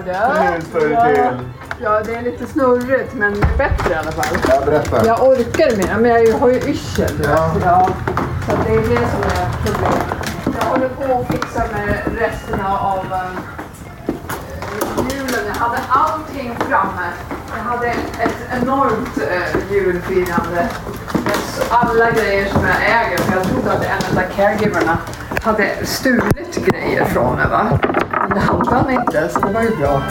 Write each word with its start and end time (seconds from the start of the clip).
du. 0.00 0.12
Hur 0.12 0.60
står 0.60 0.80
det 0.80 1.14
till? 1.14 1.46
Ja, 1.82 2.02
det 2.04 2.14
är 2.14 2.22
lite 2.22 2.46
snurrigt 2.46 3.14
men 3.14 3.40
bättre 3.58 3.92
i 3.92 3.94
alla 3.94 4.12
fall. 4.12 4.38
Ja, 4.48 4.62
berätta. 4.66 5.06
Jag 5.06 5.28
orkar 5.28 5.76
mer, 5.76 5.96
men 6.00 6.24
jag 6.24 6.38
har 6.38 6.48
ju 6.48 6.60
yrsel. 6.60 7.12
Ja. 7.24 7.52
Ja. 7.64 7.88
Så 8.46 8.56
det 8.64 8.74
är 8.74 8.80
det 8.80 9.08
som 9.10 9.22
är 9.22 9.48
problemet. 9.64 10.04
Jag 10.60 10.64
håller 10.66 10.88
på 10.88 11.20
att 11.20 11.26
fixa 11.26 11.62
med 11.72 12.18
resterna 12.18 12.78
av 12.78 12.98
um, 12.98 13.40
julen. 15.10 15.46
Jag 15.46 15.54
hade 15.54 15.78
allting 15.88 16.56
framme. 16.68 17.08
Jag 17.56 17.64
hade 17.64 17.86
ett 17.86 18.62
enormt 18.62 19.18
uh, 19.18 19.72
julfirande. 19.72 20.68
Alla 21.70 22.10
grejer 22.10 22.48
som 22.48 22.62
jag 22.66 22.76
äger. 22.76 23.18
För 23.18 23.36
jag 23.36 23.44
trodde 23.44 23.72
att 23.72 23.84
en 23.84 24.18
av 24.18 24.22
caregiverna 24.36 24.98
hade 25.42 25.86
stulit 25.86 26.56
grejer 26.66 27.04
från 27.04 27.36
mig. 27.36 27.46
Va? 27.50 27.78
Det 28.36 28.40
hade 28.40 28.70
han 28.70 28.90
inte, 28.90 29.28
så 29.28 29.40
det 29.40 29.52
var 29.52 29.62
ju 29.62 29.76
bra. 29.76 30.02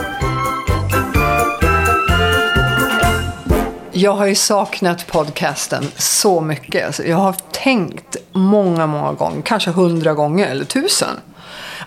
Jag 3.92 4.12
har 4.12 4.26
ju 4.26 4.36
saknat 4.36 5.08
podcasten 5.08 5.84
så 5.98 6.42
mycket. 6.42 6.86
Alltså, 6.86 7.04
jag 7.04 7.18
har 7.18 7.36
tänkt 7.52 8.18
många, 8.32 8.88
många 8.88 9.14
gånger, 9.14 9.42
kanske 9.42 9.72
hundra 9.72 10.14
gånger 10.14 10.48
eller 10.48 10.66
tusen, 10.66 11.10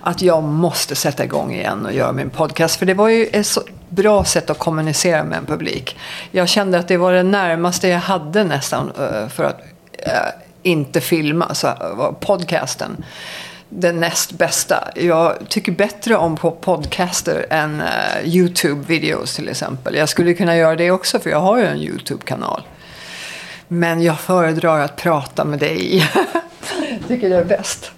att 0.01 0.23
jag 0.23 0.43
måste 0.43 0.95
sätta 0.95 1.25
igång 1.25 1.55
igen 1.55 1.87
och 1.87 1.93
göra 1.93 2.13
min 2.13 2.31
podcast. 2.31 2.77
För 2.77 2.87
det 2.87 2.95
var 2.95 3.09
ju 3.09 3.27
ett 3.27 3.47
så 3.47 3.61
bra 3.89 4.25
sätt 4.25 4.51
att 4.51 4.59
kommunicera 4.59 5.25
med 5.25 5.39
en 5.39 5.47
publik. 5.47 5.97
Jag 6.31 6.49
kände 6.49 6.79
att 6.79 6.89
det 6.89 6.97
var 6.97 7.13
det 7.13 7.23
närmaste 7.23 7.89
jag 7.89 7.99
hade 7.99 8.45
nästan 8.45 8.93
eh, 8.99 9.29
för 9.29 9.45
att 9.45 9.61
eh, 9.93 10.13
inte 10.63 11.01
filma, 11.01 11.55
så 11.55 11.69
podcasten 12.21 13.05
den 13.69 14.01
näst 14.01 14.33
bästa. 14.33 14.89
Jag 14.97 15.35
tycker 15.49 15.73
bättre 15.73 16.17
om 16.17 16.37
podcaster 16.61 17.47
än 17.51 17.81
uh, 17.81 17.87
YouTube-videos 18.25 19.37
till 19.37 19.49
exempel. 19.49 19.95
Jag 19.95 20.09
skulle 20.09 20.35
kunna 20.35 20.57
göra 20.57 20.77
det 20.77 20.91
också 20.91 21.19
för 21.19 21.31
jag 21.31 21.41
har 21.41 21.59
ju 21.59 21.65
en 21.65 21.79
YouTube-kanal. 21.79 22.63
Men 23.69 24.03
jag 24.03 24.21
föredrar 24.21 24.81
att 24.81 24.97
prata 24.97 25.45
med 25.45 25.59
dig. 25.59 26.11
tycker 27.09 27.31
det 27.31 27.37
är 27.37 27.45
bäst. 27.45 27.91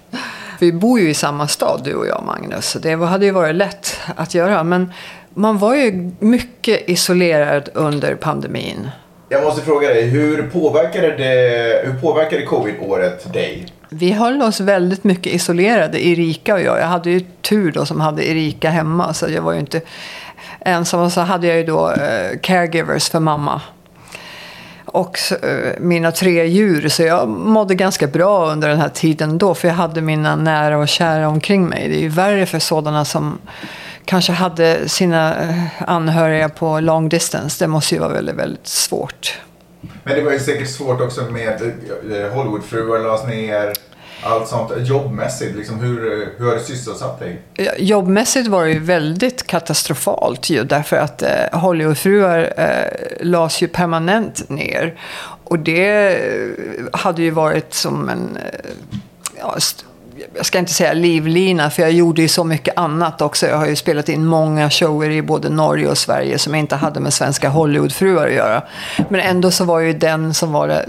Vi 0.59 0.71
bor 0.71 0.99
ju 0.99 1.09
i 1.09 1.13
samma 1.13 1.47
stad 1.47 1.81
du 1.83 1.93
och 1.93 2.07
jag 2.07 2.23
Magnus. 2.25 2.65
Så 2.65 2.79
det 2.79 2.95
hade 2.95 3.25
ju 3.25 3.31
varit 3.31 3.55
lätt 3.55 3.99
att 4.15 4.33
göra. 4.33 4.63
Men 4.63 4.93
man 5.33 5.57
var 5.57 5.75
ju 5.75 6.11
mycket 6.19 6.89
isolerad 6.89 7.69
under 7.73 8.15
pandemin. 8.15 8.89
Jag 9.29 9.43
måste 9.43 9.61
fråga 9.61 9.87
dig, 9.87 10.03
hur 10.03 10.49
påverkade, 10.49 11.17
det, 11.17 11.81
hur 11.85 12.01
påverkade 12.01 12.45
covid-året 12.45 13.33
dig? 13.33 13.65
Vi 13.93 14.11
höll 14.11 14.41
oss 14.41 14.59
väldigt 14.59 15.03
mycket 15.03 15.33
isolerade, 15.33 16.05
Erika 16.05 16.53
och 16.53 16.61
jag. 16.61 16.79
Jag 16.79 16.87
hade 16.87 17.09
ju 17.09 17.19
tur 17.19 17.71
då 17.71 17.85
som 17.85 18.01
hade 18.01 18.27
Erika 18.27 18.69
hemma, 18.69 19.13
så 19.13 19.29
jag 19.29 19.41
var 19.41 19.53
ju 19.53 19.59
inte 19.59 19.81
ensam. 20.59 20.99
Och 20.99 21.11
så 21.11 21.21
hade 21.21 21.47
jag 21.47 21.57
ju 21.57 21.63
då 21.63 21.91
eh, 21.91 22.39
caregivers 22.41 23.09
för 23.09 23.19
mamma. 23.19 23.61
Och 24.85 25.19
eh, 25.43 25.79
mina 25.79 26.11
tre 26.11 26.45
djur, 26.45 26.89
så 26.89 27.03
jag 27.03 27.29
mådde 27.29 27.75
ganska 27.75 28.07
bra 28.07 28.51
under 28.51 28.69
den 28.69 28.79
här 28.79 28.89
tiden 28.89 29.37
då. 29.37 29.53
För 29.53 29.67
jag 29.67 29.75
hade 29.75 30.01
mina 30.01 30.35
nära 30.35 30.77
och 30.77 30.87
kära 30.87 31.27
omkring 31.27 31.65
mig. 31.65 31.89
Det 31.89 31.95
är 31.95 32.01
ju 32.01 32.09
värre 32.09 32.45
för 32.45 32.59
sådana 32.59 33.05
som 33.05 33.37
kanske 34.05 34.31
hade 34.31 34.89
sina 34.89 35.41
eh, 35.41 35.63
anhöriga 35.87 36.49
på 36.49 36.79
long 36.79 37.09
distance. 37.09 37.63
Det 37.65 37.67
måste 37.67 37.95
ju 37.95 38.01
vara 38.01 38.13
väldigt, 38.13 38.35
väldigt 38.35 38.67
svårt. 38.67 39.39
Men 40.03 40.15
det 40.15 40.21
var 40.21 40.31
ju 40.31 40.39
säkert 40.39 40.69
svårt 40.69 41.01
också 41.01 41.21
med 41.21 41.61
eh, 42.11 42.33
Hollywoodfruar 42.33 42.99
lades 42.99 43.27
ner, 43.27 43.73
allt 44.23 44.47
sånt. 44.47 44.71
Jobbmässigt, 44.77 45.55
liksom, 45.55 45.79
hur, 45.79 46.29
hur 46.37 46.45
har 46.45 46.55
det 46.55 46.61
sysselsatt 46.61 47.19
dig? 47.19 47.41
Jobbmässigt 47.77 48.47
var 48.47 48.65
det 48.65 48.71
ju 48.71 48.79
väldigt 48.79 49.47
katastrofalt 49.47 50.49
ju 50.49 50.63
därför 50.63 50.97
att 50.97 51.21
eh, 51.21 51.59
Hollywoodfruar 51.59 52.53
eh, 52.57 53.25
lades 53.25 53.61
ju 53.61 53.67
permanent 53.67 54.49
ner. 54.49 54.99
Och 55.43 55.59
det 55.59 56.15
eh, 56.15 56.49
hade 56.93 57.21
ju 57.21 57.31
varit 57.31 57.73
som 57.73 58.09
en, 58.09 58.37
eh, 58.37 58.69
ja, 59.39 59.57
jag 60.35 60.45
ska 60.45 60.59
inte 60.59 60.73
säga 60.73 60.93
livlina 60.93 61.69
för 61.69 61.81
jag 61.81 61.91
gjorde 61.91 62.21
ju 62.21 62.27
så 62.27 62.43
mycket 62.43 62.77
annat 62.77 63.21
också. 63.21 63.47
Jag 63.47 63.57
har 63.57 63.67
ju 63.67 63.75
spelat 63.75 64.09
in 64.09 64.25
många 64.25 64.69
shower 64.69 65.09
i 65.09 65.21
både 65.21 65.49
Norge 65.49 65.87
och 65.87 65.97
Sverige 65.97 66.37
som 66.37 66.55
inte 66.55 66.75
hade 66.75 66.99
med 66.99 67.13
svenska 67.13 67.49
Hollywoodfruar 67.49 68.27
att 68.27 68.33
göra. 68.33 68.63
Men 69.09 69.19
ändå 69.19 69.51
så 69.51 69.63
var 69.63 69.79
ju 69.79 69.93
den 69.93 70.33
som 70.33 70.51
var 70.51 70.67
det 70.67 70.85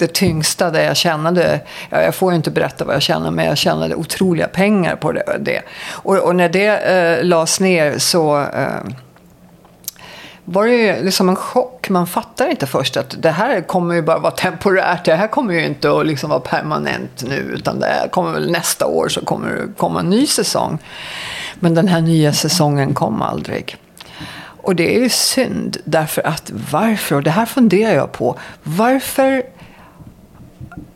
det 0.00 0.12
tyngsta 0.12 0.70
där 0.70 0.82
jag 0.82 0.96
tjänade, 0.96 1.60
ja, 1.90 2.02
jag 2.02 2.14
får 2.14 2.32
ju 2.32 2.36
inte 2.36 2.50
berätta 2.50 2.84
vad 2.84 2.94
jag 2.94 3.02
tjänade, 3.02 3.30
men 3.30 3.44
jag 3.44 3.58
tjänade 3.58 3.94
otroliga 3.94 4.48
pengar 4.48 4.96
på 4.96 5.12
det. 5.12 5.36
det. 5.40 5.62
Och, 5.90 6.16
och 6.16 6.36
när 6.36 6.48
det 6.48 6.66
eh, 6.66 7.24
lades 7.24 7.60
ner 7.60 7.98
så 7.98 8.40
eh, 8.40 8.68
var 10.52 10.66
det 10.66 10.72
ju 10.72 11.04
liksom 11.04 11.28
en 11.28 11.36
chock. 11.36 11.88
Man 11.90 12.06
fattar 12.06 12.48
inte 12.48 12.66
först 12.66 12.96
att 12.96 13.14
det 13.18 13.30
här 13.30 13.60
kommer 13.60 13.94
ju 13.94 14.02
bara 14.02 14.18
vara 14.18 14.32
temporärt. 14.32 15.04
Det 15.04 15.14
här 15.14 15.26
kommer 15.26 15.54
ju 15.54 15.66
inte 15.66 15.90
att 15.90 16.06
liksom 16.06 16.30
vara 16.30 16.40
permanent 16.40 17.24
nu, 17.28 17.34
utan 17.34 17.80
det 17.80 17.86
här 17.86 18.08
kommer 18.08 18.32
väl 18.32 18.50
nästa 18.50 18.86
år 18.86 19.08
så 19.08 19.24
kommer 19.24 19.48
det 19.48 19.72
komma 19.76 20.00
en 20.00 20.10
ny 20.10 20.26
säsong. 20.26 20.78
Men 21.54 21.74
den 21.74 21.88
här 21.88 22.00
nya 22.00 22.32
säsongen 22.32 22.94
kom 22.94 23.22
aldrig. 23.22 23.76
Och 24.62 24.76
det 24.76 24.96
är 24.96 25.00
ju 25.00 25.08
synd, 25.08 25.76
därför 25.84 26.26
att 26.26 26.50
varför, 26.70 27.16
och 27.16 27.22
det 27.22 27.30
här 27.30 27.46
funderar 27.46 27.94
jag 27.94 28.12
på, 28.12 28.38
varför 28.62 29.42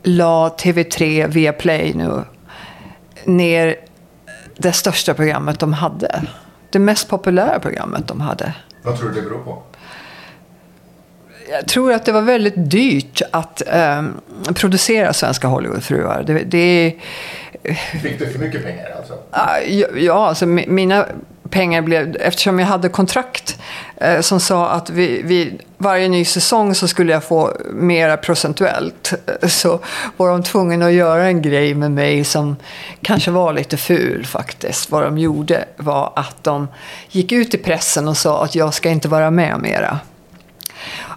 la 0.03 0.49
TV3 0.49 1.29
via 1.29 1.53
Play 1.53 1.95
nu 1.95 2.25
ner 3.25 3.77
det 4.57 4.73
största 4.73 5.15
programmet 5.15 5.61
de 5.61 5.73
hade? 5.73 6.23
Det 6.71 6.79
mest 6.79 7.09
populära 7.09 7.61
programmet 7.61 8.09
de 8.09 8.21
hade. 8.21 8.55
Vad 8.85 8.99
tror 8.99 9.09
du 9.09 9.15
det 9.15 9.23
beror 9.29 9.43
på? 9.45 9.63
Jag 11.51 11.69
tror 11.69 11.93
att 11.93 12.05
det 12.05 12.13
var 12.13 12.23
väldigt 12.23 12.55
dyrt 12.57 13.23
att 13.31 13.63
eh, 13.67 14.03
producera 14.55 15.13
svenska 15.13 15.47
Hollywoodfruar. 15.49 16.23
Det, 16.27 16.39
det, 16.39 16.95
Fick 18.03 18.19
du 18.19 18.27
för 18.29 18.39
mycket 18.39 18.65
pengar 18.65 18.91
alltså? 18.99 19.19
Ah, 19.31 19.59
Ja, 19.59 19.87
ja, 19.97 20.29
alltså 20.29 20.45
mi- 20.47 20.69
mina 20.69 21.07
pengar 21.51 21.83
blev, 21.83 22.17
eftersom 22.21 22.59
jag 22.59 22.67
hade 22.67 22.89
kontrakt 22.89 23.59
eh, 23.97 24.21
som 24.21 24.41
sa 24.41 24.71
att 24.71 24.91
vid, 24.91 25.25
vi, 25.25 25.59
varje 25.79 26.09
ny 26.09 26.25
säsong 26.25 26.75
så 26.75 26.89
skulle 26.89 27.13
jag 27.13 27.25
få 27.25 27.53
mera 27.73 28.17
procentuellt. 28.17 29.13
Eh, 29.43 29.49
så 29.49 29.81
var 30.17 30.31
de 30.31 30.43
tvungna 30.43 30.87
att 30.87 30.93
göra 30.93 31.27
en 31.27 31.43
grej 31.43 31.75
med 31.75 31.91
mig 31.91 32.25
som 32.25 32.57
kanske 33.03 33.31
var 33.31 33.53
lite 33.53 33.77
ful 33.77 34.27
faktiskt. 34.27 34.91
Vad 34.91 35.03
de 35.03 35.19
gjorde 35.19 35.65
var 35.77 36.13
att 36.17 36.45
de 36.45 36.69
gick 37.11 37.33
ut 37.33 37.55
i 37.55 37.59
pressen 37.59 38.09
och 38.09 38.17
sa 38.17 38.45
att 38.45 38.55
jag 38.55 38.75
ska 38.75 38.91
inte 38.91 39.09
vara 39.09 39.31
med 39.31 39.61
mera. 39.61 39.99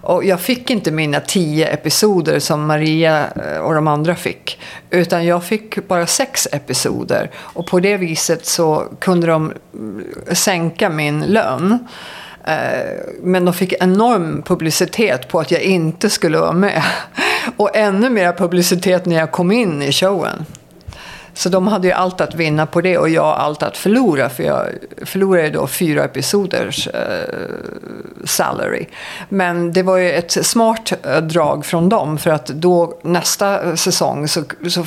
Och 0.01 0.25
jag 0.25 0.41
fick 0.41 0.69
inte 0.69 0.91
mina 0.91 1.19
tio 1.19 1.67
episoder 1.67 2.39
som 2.39 2.65
Maria 2.65 3.27
eh, 3.35 3.57
och 3.57 3.73
de 3.73 3.87
andra 3.87 4.15
fick. 4.15 4.59
Utan 4.89 5.25
jag 5.25 5.43
fick 5.43 5.87
bara 5.87 6.05
sex 6.05 6.47
episoder. 6.51 7.31
Och 7.35 7.67
på 7.67 7.79
det 7.79 7.97
viset 7.97 8.45
så 8.45 8.87
kunde 8.99 9.27
de 9.27 9.53
eh, 10.27 10.33
sänka 10.33 10.89
min 10.89 11.21
lön. 11.21 11.87
Eh, 12.43 12.97
men 13.21 13.45
de 13.45 13.53
fick 13.53 13.73
enorm 13.79 14.41
publicitet 14.41 15.27
på 15.27 15.39
att 15.39 15.51
jag 15.51 15.61
inte 15.61 16.09
skulle 16.09 16.37
vara 16.37 16.53
med. 16.53 16.83
Och 17.57 17.75
ännu 17.75 18.09
mer 18.09 18.33
publicitet 18.33 19.05
när 19.05 19.15
jag 19.15 19.31
kom 19.31 19.51
in 19.51 19.81
i 19.81 19.91
showen. 19.91 20.45
Så 21.37 21.49
de 21.49 21.67
hade 21.67 21.87
ju 21.87 21.93
allt 21.93 22.21
att 22.21 22.35
vinna 22.35 22.65
på 22.65 22.81
det 22.81 22.97
och 22.97 23.09
jag 23.09 23.25
allt 23.25 23.63
att 23.63 23.77
förlora. 23.77 24.29
För 24.29 24.43
jag 24.43 24.65
förlorade 25.05 25.49
då 25.49 25.67
fyra 25.67 26.03
episoders 26.03 26.87
eh, 26.87 27.33
salary. 28.25 28.87
Men 29.29 29.73
det 29.73 29.83
var 29.83 29.97
ju 29.97 30.11
ett 30.11 30.45
smart 30.45 30.93
eh, 31.03 31.17
drag 31.17 31.65
från 31.65 31.89
dem. 31.89 32.17
För 32.17 32.29
att 32.29 32.45
då 32.45 32.99
nästa 33.01 33.77
säsong 33.77 34.27
så, 34.27 34.43
så 34.69 34.85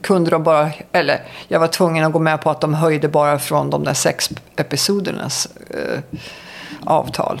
kunde 0.00 0.30
de 0.30 0.42
bara... 0.42 0.70
Eller 0.92 1.22
jag 1.48 1.60
var 1.60 1.68
tvungen 1.68 2.04
att 2.04 2.12
gå 2.12 2.18
med 2.18 2.40
på 2.40 2.50
att 2.50 2.60
de 2.60 2.74
höjde 2.74 3.08
bara 3.08 3.38
från 3.38 3.70
de 3.70 3.84
där 3.84 3.94
sex 3.94 4.30
episodernas 4.56 5.48
eh, 5.70 6.00
avtal. 6.84 7.40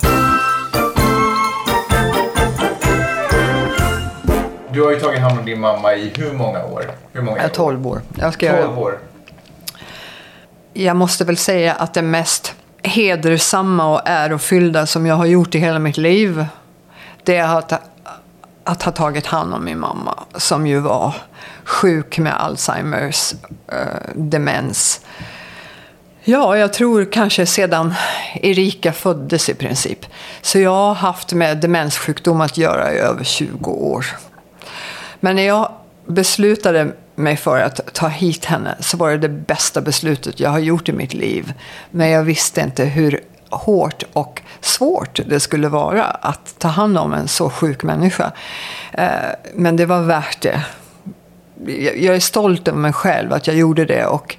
Du 4.76 4.82
har 4.82 4.90
ju 4.90 5.00
tagit 5.00 5.20
hand 5.20 5.38
om 5.38 5.44
din 5.44 5.60
mamma 5.60 5.94
i 5.94 6.12
hur 6.16 6.32
många 6.32 6.64
år? 6.64 6.84
Hur 7.12 7.22
många 7.22 7.40
är 7.40 7.48
12 7.48 7.86
år. 7.86 8.00
Jag 8.18 8.32
ska 8.32 8.46
göra 8.46 8.66
12 8.66 8.78
år. 8.78 8.98
Jag 10.72 10.96
måste 10.96 11.24
väl 11.24 11.36
säga 11.36 11.74
att 11.74 11.94
det 11.94 12.02
mest 12.02 12.54
hedersamma 12.82 13.94
och 13.94 14.00
ärofyllda 14.04 14.86
som 14.86 15.06
jag 15.06 15.14
har 15.14 15.26
gjort 15.26 15.54
i 15.54 15.58
hela 15.58 15.78
mitt 15.78 15.96
liv, 15.96 16.46
det 17.22 17.36
är 17.36 17.58
att, 17.58 17.72
att 18.64 18.82
ha 18.82 18.92
tagit 18.92 19.26
hand 19.26 19.54
om 19.54 19.64
min 19.64 19.78
mamma 19.78 20.24
som 20.34 20.66
ju 20.66 20.78
var 20.78 21.14
sjuk 21.64 22.18
med 22.18 22.40
Alzheimers 22.40 23.34
eh, 23.68 24.14
demens. 24.14 25.00
Ja, 26.24 26.56
jag 26.56 26.72
tror 26.72 27.12
kanske 27.12 27.46
sedan 27.46 27.94
Erika 28.34 28.92
föddes 28.92 29.48
i 29.48 29.54
princip. 29.54 30.06
Så 30.42 30.58
jag 30.58 30.70
har 30.70 30.94
haft 30.94 31.32
med 31.32 31.56
demenssjukdom 31.56 32.40
att 32.40 32.56
göra 32.56 32.92
i 32.92 32.98
över 32.98 33.24
20 33.24 33.70
år. 33.70 34.06
Men 35.20 35.36
när 35.36 35.42
jag 35.42 35.72
beslutade 36.06 36.92
mig 37.14 37.36
för 37.36 37.58
att 37.58 37.94
ta 37.94 38.08
hit 38.08 38.44
henne 38.44 38.76
så 38.80 38.96
var 38.96 39.10
det 39.10 39.18
det 39.18 39.28
bästa 39.28 39.80
beslutet 39.80 40.40
jag 40.40 40.50
har 40.50 40.58
gjort 40.58 40.88
i 40.88 40.92
mitt 40.92 41.14
liv. 41.14 41.52
Men 41.90 42.10
jag 42.10 42.22
visste 42.22 42.60
inte 42.60 42.84
hur 42.84 43.20
hårt 43.50 44.02
och 44.12 44.42
svårt 44.60 45.20
det 45.26 45.40
skulle 45.40 45.68
vara 45.68 46.04
att 46.04 46.58
ta 46.58 46.68
hand 46.68 46.98
om 46.98 47.12
en 47.12 47.28
så 47.28 47.50
sjuk 47.50 47.82
människa. 47.82 48.32
Eh, 48.92 49.08
men 49.54 49.76
det 49.76 49.86
var 49.86 50.02
värt 50.02 50.40
det. 50.40 50.64
Jag 51.96 52.16
är 52.16 52.20
stolt 52.20 52.68
över 52.68 52.78
mig 52.78 52.92
själv 52.92 53.32
att 53.32 53.46
jag 53.46 53.56
gjorde 53.56 53.84
det. 53.84 54.06
Och 54.06 54.36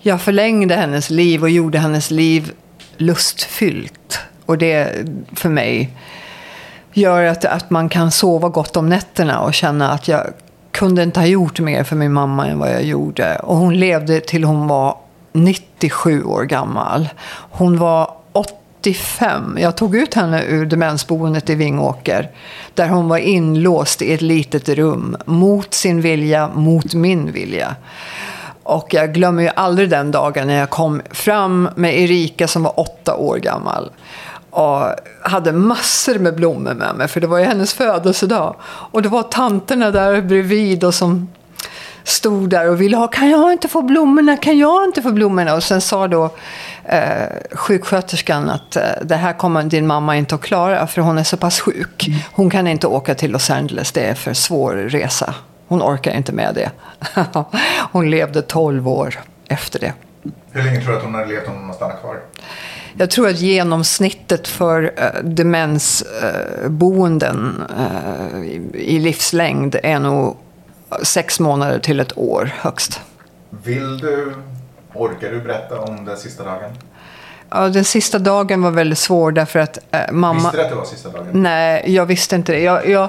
jag 0.00 0.20
förlängde 0.20 0.74
hennes 0.74 1.10
liv 1.10 1.42
och 1.42 1.50
gjorde 1.50 1.78
hennes 1.78 2.10
liv 2.10 2.52
lustfyllt. 2.96 4.18
Och 4.46 4.58
det 4.58 5.06
för 5.34 5.48
mig 5.48 5.90
gör 6.92 7.24
att, 7.24 7.44
att 7.44 7.70
man 7.70 7.88
kan 7.88 8.10
sova 8.10 8.48
gott 8.48 8.76
om 8.76 8.88
nätterna 8.88 9.40
och 9.40 9.54
känna 9.54 9.90
att 9.90 10.08
jag 10.08 10.26
kunde 10.70 11.02
inte 11.02 11.20
ha 11.20 11.26
gjort 11.26 11.60
mer 11.60 11.84
för 11.84 11.96
min 11.96 12.12
mamma 12.12 12.46
än 12.46 12.58
vad 12.58 12.70
jag 12.70 12.84
gjorde. 12.84 13.36
Och 13.36 13.56
hon 13.56 13.78
levde 13.78 14.20
till 14.20 14.44
hon 14.44 14.68
var 14.68 14.96
97 15.32 16.24
år 16.24 16.42
gammal. 16.42 17.08
Hon 17.50 17.78
var 17.78 18.10
85. 18.32 19.58
Jag 19.60 19.76
tog 19.76 19.96
ut 19.96 20.14
henne 20.14 20.44
ur 20.44 20.66
demensboendet 20.66 21.50
i 21.50 21.54
Vingåker. 21.54 22.30
Där 22.74 22.88
hon 22.88 23.08
var 23.08 23.18
inlåst 23.18 24.02
i 24.02 24.12
ett 24.12 24.22
litet 24.22 24.68
rum. 24.68 25.16
Mot 25.24 25.74
sin 25.74 26.00
vilja, 26.00 26.48
mot 26.54 26.94
min 26.94 27.32
vilja. 27.32 27.76
Och 28.62 28.94
jag 28.94 29.14
glömmer 29.14 29.42
ju 29.42 29.50
aldrig 29.56 29.90
den 29.90 30.10
dagen 30.10 30.46
när 30.46 30.58
jag 30.58 30.70
kom 30.70 31.02
fram 31.10 31.68
med 31.76 31.98
Erika 31.98 32.48
som 32.48 32.62
var 32.62 32.80
åtta 32.80 33.16
år 33.16 33.36
gammal. 33.36 33.90
Och 34.58 34.94
hade 35.22 35.52
massor 35.52 36.18
med 36.18 36.34
blommor 36.34 36.74
med 36.74 36.94
mig, 36.94 37.08
för 37.08 37.20
det 37.20 37.26
var 37.26 37.38
ju 37.38 37.44
hennes 37.44 37.74
födelsedag. 37.74 38.56
Och 38.62 39.02
det 39.02 39.08
var 39.08 39.22
tanterna 39.22 39.90
där 39.90 40.20
bredvid 40.20 40.84
och 40.84 40.94
som 40.94 41.28
stod 42.04 42.50
där 42.50 42.68
och 42.68 42.80
ville 42.80 42.96
ha, 42.96 43.08
kan 43.08 43.30
jag 43.30 43.52
inte 43.52 43.68
få 43.68 43.82
blommorna, 43.82 44.36
kan 44.36 44.58
jag 44.58 44.84
inte 44.84 45.02
få 45.02 45.12
blommorna? 45.12 45.54
Och 45.54 45.62
sen 45.62 45.80
sa 45.80 46.08
då 46.08 46.30
eh, 46.84 47.26
sjuksköterskan 47.52 48.50
att 48.50 48.76
eh, 48.76 48.82
det 49.02 49.16
här 49.16 49.32
kommer 49.32 49.62
din 49.62 49.86
mamma 49.86 50.16
inte 50.16 50.34
att 50.34 50.40
klara, 50.40 50.86
för 50.86 51.02
hon 51.02 51.18
är 51.18 51.24
så 51.24 51.36
pass 51.36 51.60
sjuk. 51.60 52.08
Hon 52.32 52.50
kan 52.50 52.66
inte 52.66 52.86
åka 52.86 53.14
till 53.14 53.30
Los 53.30 53.50
Angeles, 53.50 53.92
det 53.92 54.04
är 54.04 54.14
för 54.14 54.34
svår 54.34 54.74
resa. 54.74 55.34
Hon 55.68 55.82
orkar 55.82 56.16
inte 56.16 56.32
med 56.32 56.54
det. 56.54 56.70
hon 57.92 58.10
levde 58.10 58.42
12 58.42 58.88
år 58.88 59.20
efter 59.48 59.80
det. 59.80 59.92
Hur 60.52 60.62
länge 60.62 60.80
tror 60.80 60.92
du 60.92 60.98
att 60.98 61.04
hon 61.04 61.14
hade 61.14 61.26
levt 61.26 61.48
om 61.48 61.54
hon 61.54 61.62
hade 61.62 61.74
stannat 61.74 62.00
kvar? 62.00 62.16
Jag 62.96 63.10
tror 63.10 63.28
att 63.28 63.40
genomsnittet 63.40 64.48
för 64.48 64.92
äh, 64.96 65.22
demensboenden 65.22 67.62
i, 68.44 68.60
i 68.74 68.98
livslängd 68.98 69.76
är 69.82 69.98
nog 69.98 70.36
sex 71.02 71.40
månader 71.40 71.78
till 71.78 72.00
ett 72.00 72.18
år 72.18 72.50
högst. 72.60 73.00
Vill 73.50 73.98
du, 73.98 74.34
orkar 74.94 75.30
du 75.30 75.40
berätta 75.40 75.80
om 75.80 76.04
den 76.04 76.16
sista 76.16 76.44
dagen? 76.44 76.70
Ja, 77.50 77.68
den 77.68 77.84
sista 77.84 78.18
dagen 78.18 78.62
var 78.62 78.70
väldigt 78.70 78.98
svår 78.98 79.32
därför 79.32 79.58
att 79.58 79.78
äh, 79.90 80.00
mamma... 80.12 80.38
Visste 80.38 80.56
du 80.56 80.62
att 80.62 80.70
det 80.70 80.74
var 80.74 80.84
sista 80.84 81.08
dagen? 81.08 81.26
Nej, 81.32 81.84
jag 81.86 82.06
visste 82.06 82.36
inte 82.36 82.52
det. 82.52 82.60
Jag, 82.60 82.88
jag, 82.88 83.08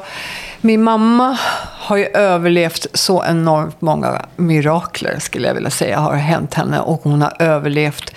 min 0.61 0.83
mamma 0.83 1.37
har 1.79 1.97
ju 1.97 2.05
överlevt 2.05 2.87
så 2.93 3.25
enormt 3.25 3.81
många 3.81 4.25
mirakler 4.35 5.19
skulle 5.19 5.47
jag 5.47 5.55
vilja 5.55 5.69
säga 5.69 5.99
har 5.99 6.15
hänt 6.15 6.53
henne. 6.53 6.79
Och 6.79 7.01
hon 7.03 7.21
har 7.21 7.33
överlevt 7.39 8.13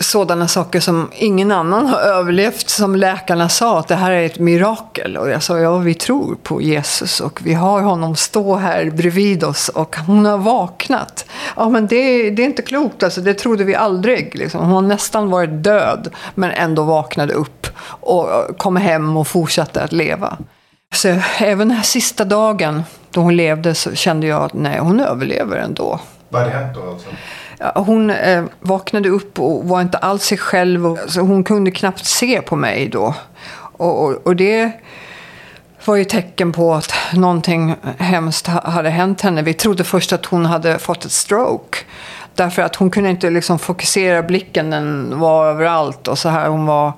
sådana 0.00 0.48
saker 0.48 0.80
som 0.80 1.10
ingen 1.14 1.52
annan 1.52 1.86
har 1.86 1.98
överlevt. 1.98 2.68
Som 2.68 2.96
läkarna 2.96 3.48
sa 3.48 3.78
att 3.78 3.88
det 3.88 3.94
här 3.94 4.10
är 4.10 4.26
ett 4.26 4.38
mirakel. 4.38 5.16
Och 5.16 5.30
jag 5.30 5.42
sa 5.42 5.58
ja, 5.58 5.76
vi 5.76 5.94
tror 5.94 6.34
på 6.42 6.62
Jesus 6.62 7.20
och 7.20 7.40
vi 7.44 7.54
har 7.54 7.80
honom 7.80 8.16
stå 8.16 8.56
här 8.56 8.90
bredvid 8.90 9.44
oss 9.44 9.68
och 9.68 9.96
hon 9.96 10.26
har 10.26 10.38
vaknat. 10.38 11.26
Ja, 11.56 11.68
men 11.68 11.86
det, 11.86 12.30
det 12.30 12.42
är 12.42 12.46
inte 12.46 12.62
klokt, 12.62 13.02
alltså, 13.02 13.20
det 13.20 13.34
trodde 13.34 13.64
vi 13.64 13.74
aldrig. 13.74 14.34
Liksom. 14.34 14.60
Hon 14.60 14.70
har 14.70 14.82
nästan 14.82 15.30
varit 15.30 15.64
död 15.64 16.08
men 16.34 16.50
ändå 16.50 16.82
vaknade 16.82 17.32
upp 17.32 17.66
och 17.84 18.28
kom 18.58 18.76
hem 18.76 19.16
och 19.16 19.28
fortsatte 19.28 19.82
att 19.82 19.92
leva. 19.92 20.38
Så 20.94 21.08
även 21.38 21.68
den 21.68 21.76
här 21.76 21.84
sista 21.84 22.24
dagen 22.24 22.82
då 23.10 23.20
hon 23.20 23.36
levde 23.36 23.74
så 23.74 23.94
kände 23.94 24.26
jag 24.26 24.42
att 24.42 24.54
nej, 24.54 24.78
hon 24.78 25.00
överlever 25.00 25.56
ändå. 25.56 26.00
Vad 26.28 26.42
hade 26.42 26.54
hänt 26.54 26.74
då 26.74 26.90
alltså? 26.90 27.08
Hon 27.74 28.10
eh, 28.10 28.44
vaknade 28.60 29.08
upp 29.08 29.38
och 29.38 29.64
var 29.64 29.80
inte 29.80 29.98
alls 29.98 30.24
sig 30.24 30.38
själv. 30.38 30.86
Och, 30.86 30.98
alltså, 30.98 31.20
hon 31.20 31.44
kunde 31.44 31.70
knappt 31.70 32.06
se 32.06 32.42
på 32.42 32.56
mig 32.56 32.88
då. 32.88 33.14
Och, 33.56 34.04
och, 34.04 34.26
och, 34.26 34.36
det 34.36 34.72
var 35.84 35.96
ju 35.96 36.04
tecken 36.04 36.52
på 36.52 36.74
att 36.74 36.92
någonting 37.14 37.74
hemskt 37.98 38.46
hade 38.46 38.90
hänt 38.90 39.20
henne. 39.20 39.42
Vi 39.42 39.54
trodde 39.54 39.84
först 39.84 40.12
att 40.12 40.26
hon 40.26 40.46
hade 40.46 40.78
fått 40.78 41.04
ett 41.04 41.12
stroke. 41.12 41.78
Därför 42.34 42.62
att 42.62 42.76
hon 42.76 42.90
kunde 42.90 43.10
inte 43.10 43.30
liksom 43.30 43.58
fokusera 43.58 44.22
blicken, 44.22 44.70
den 44.70 45.18
var 45.18 45.46
överallt 45.46 46.08
och 46.08 46.18
så 46.18 46.28
här. 46.28 46.48
Hon 46.48 46.66
var 46.66 46.92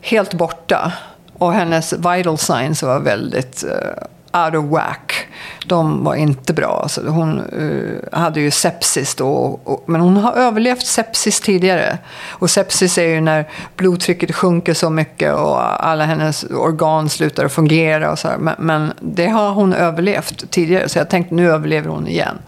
helt 0.00 0.34
borta. 0.34 0.92
Och 1.38 1.52
hennes 1.52 1.92
vital 1.92 2.38
signs 2.38 2.82
var 2.82 3.00
väldigt 3.00 3.64
eh, 3.64 4.04
out 4.32 4.54
of 4.54 4.64
whack. 4.64 5.26
De 5.66 6.04
var 6.04 6.14
inte 6.14 6.52
bra. 6.52 6.80
Alltså 6.82 7.08
hon 7.08 7.40
uh, 7.40 7.98
hade 8.12 8.40
ju 8.40 8.50
sepsis 8.50 9.14
då. 9.14 9.28
Och, 9.28 9.60
och, 9.72 9.84
men 9.86 10.00
hon 10.00 10.16
har 10.16 10.32
överlevt 10.32 10.86
sepsis 10.86 11.40
tidigare. 11.40 11.98
Och 12.28 12.50
sepsis 12.50 12.98
är 12.98 13.06
ju 13.06 13.20
när 13.20 13.48
blodtrycket 13.76 14.34
sjunker 14.34 14.74
så 14.74 14.90
mycket 14.90 15.34
och 15.34 15.86
alla 15.86 16.04
hennes 16.04 16.44
organ 16.44 17.08
slutar 17.08 17.44
att 17.44 17.52
fungera. 17.52 18.12
Och 18.12 18.18
så 18.18 18.28
men, 18.38 18.54
men, 18.58 18.92
det 19.00 19.26
har 19.26 19.50
hon 19.50 19.72
överlevt 19.72 20.50
tidigare. 20.50 20.88
Så 20.88 20.98
jag 20.98 21.10
tänkte 21.10 21.34
nu 21.34 21.50
överlever 21.50 21.88
hon 21.88 22.06
igen. 22.06 22.38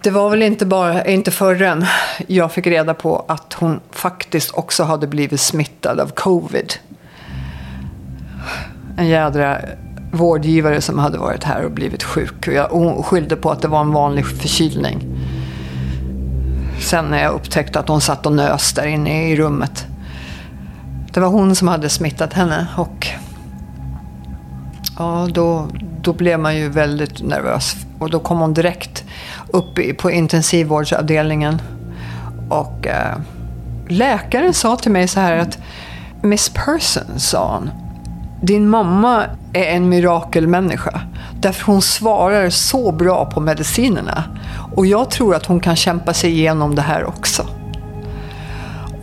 Det 0.00 0.10
var 0.10 0.30
väl 0.30 0.42
inte 0.42 0.66
bara, 0.66 1.04
inte 1.04 1.30
förrän 1.30 1.86
jag 2.26 2.52
fick 2.52 2.66
reda 2.66 2.94
på 2.94 3.24
att 3.28 3.52
hon 3.52 3.80
faktiskt 3.90 4.54
också 4.54 4.84
hade 4.84 5.06
blivit 5.06 5.40
smittad 5.40 6.00
av 6.00 6.08
covid. 6.08 6.72
En 8.96 9.06
jädra 9.06 9.58
vårdgivare 10.16 10.80
som 10.80 10.98
hade 10.98 11.18
varit 11.18 11.44
här 11.44 11.64
och 11.64 11.70
blivit 11.70 12.02
sjuk. 12.02 12.48
Och 12.48 12.54
jag, 12.54 12.68
hon 12.68 13.02
skyllde 13.02 13.36
på 13.36 13.50
att 13.50 13.62
det 13.62 13.68
var 13.68 13.80
en 13.80 13.92
vanlig 13.92 14.26
förkylning. 14.26 15.04
Sen 16.80 17.04
när 17.04 17.22
jag 17.22 17.32
upptäckte 17.32 17.80
att 17.80 17.88
hon 17.88 18.00
satt 18.00 18.26
och 18.26 18.32
nös 18.32 18.72
där 18.72 18.86
inne 18.86 19.30
i 19.30 19.36
rummet. 19.36 19.86
Det 21.12 21.20
var 21.20 21.28
hon 21.28 21.54
som 21.54 21.68
hade 21.68 21.88
smittat 21.88 22.32
henne 22.32 22.66
och 22.76 23.08
ja, 24.98 25.28
då, 25.32 25.68
då 26.00 26.12
blev 26.12 26.40
man 26.40 26.56
ju 26.56 26.68
väldigt 26.68 27.22
nervös. 27.22 27.76
Och 27.98 28.10
då 28.10 28.20
kom 28.20 28.38
hon 28.38 28.54
direkt 28.54 29.04
upp 29.46 29.98
på 29.98 30.10
intensivvårdsavdelningen. 30.10 31.62
Och 32.48 32.86
eh, 32.86 33.16
läkaren 33.88 34.54
sa 34.54 34.76
till 34.76 34.92
mig 34.92 35.08
så 35.08 35.20
här 35.20 35.36
att 35.36 35.58
Miss 36.22 36.48
Person, 36.48 37.18
sa 37.18 37.54
hon, 37.54 37.70
din 38.46 38.68
mamma 38.68 39.24
är 39.52 39.64
en 39.64 39.88
mirakelmänniska. 39.88 41.00
Därför 41.40 41.72
hon 41.72 41.82
svarar 41.82 42.50
så 42.50 42.92
bra 42.92 43.24
på 43.24 43.40
medicinerna. 43.40 44.24
Och 44.76 44.86
jag 44.86 45.10
tror 45.10 45.34
att 45.34 45.46
hon 45.46 45.60
kan 45.60 45.76
kämpa 45.76 46.14
sig 46.14 46.30
igenom 46.30 46.74
det 46.74 46.82
här 46.82 47.04
också. 47.04 47.46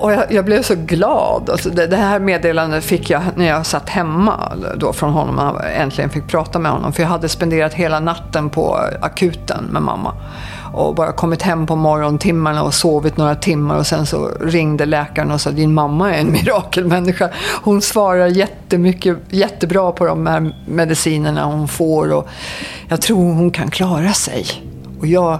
Och 0.01 0.11
jag, 0.11 0.31
jag, 0.31 0.45
blev 0.45 0.61
så 0.61 0.75
glad. 0.75 1.49
Alltså 1.49 1.69
det, 1.69 1.87
det, 1.87 1.95
här 1.95 2.19
meddelandet 2.19 2.83
fick 2.83 3.09
jag 3.09 3.21
när 3.35 3.47
jag 3.47 3.65
satt 3.65 3.89
hemma 3.89 4.51
då 4.77 4.93
från 4.93 5.13
honom 5.13 5.39
och 5.55 5.65
äntligen 5.65 6.09
fick 6.09 6.27
prata 6.27 6.59
med 6.59 6.71
honom. 6.71 6.93
För 6.93 7.03
jag 7.03 7.09
hade 7.09 7.29
spenderat 7.29 7.73
hela 7.73 7.99
natten 7.99 8.49
på 8.49 8.79
akuten 9.01 9.63
med 9.63 9.81
mamma. 9.81 10.13
Och 10.73 10.95
bara 10.95 11.11
kommit 11.11 11.41
hem 11.41 11.67
på 11.67 11.75
morgontimmarna 11.75 12.63
och 12.63 12.73
sovit 12.73 13.17
några 13.17 13.35
timmar 13.35 13.77
och 13.77 13.87
sen 13.87 14.05
så 14.05 14.27
ringde 14.41 14.85
läkaren 14.85 15.31
och 15.31 15.41
sa 15.41 15.51
din 15.51 15.73
mamma 15.73 16.13
är 16.15 16.19
en 16.19 16.31
mirakelmänniska. 16.31 17.29
Hon 17.63 17.81
svarar 17.81 18.27
jättemycket, 18.27 19.17
jättebra 19.29 19.91
på 19.91 20.05
de 20.05 20.27
här 20.27 20.53
medicinerna 20.65 21.45
hon 21.45 21.67
får 21.67 22.13
och 22.13 22.27
jag 22.87 23.01
tror 23.01 23.33
hon 23.33 23.51
kan 23.51 23.69
klara 23.69 24.13
sig. 24.13 24.45
Och 24.99 25.07
jag 25.07 25.39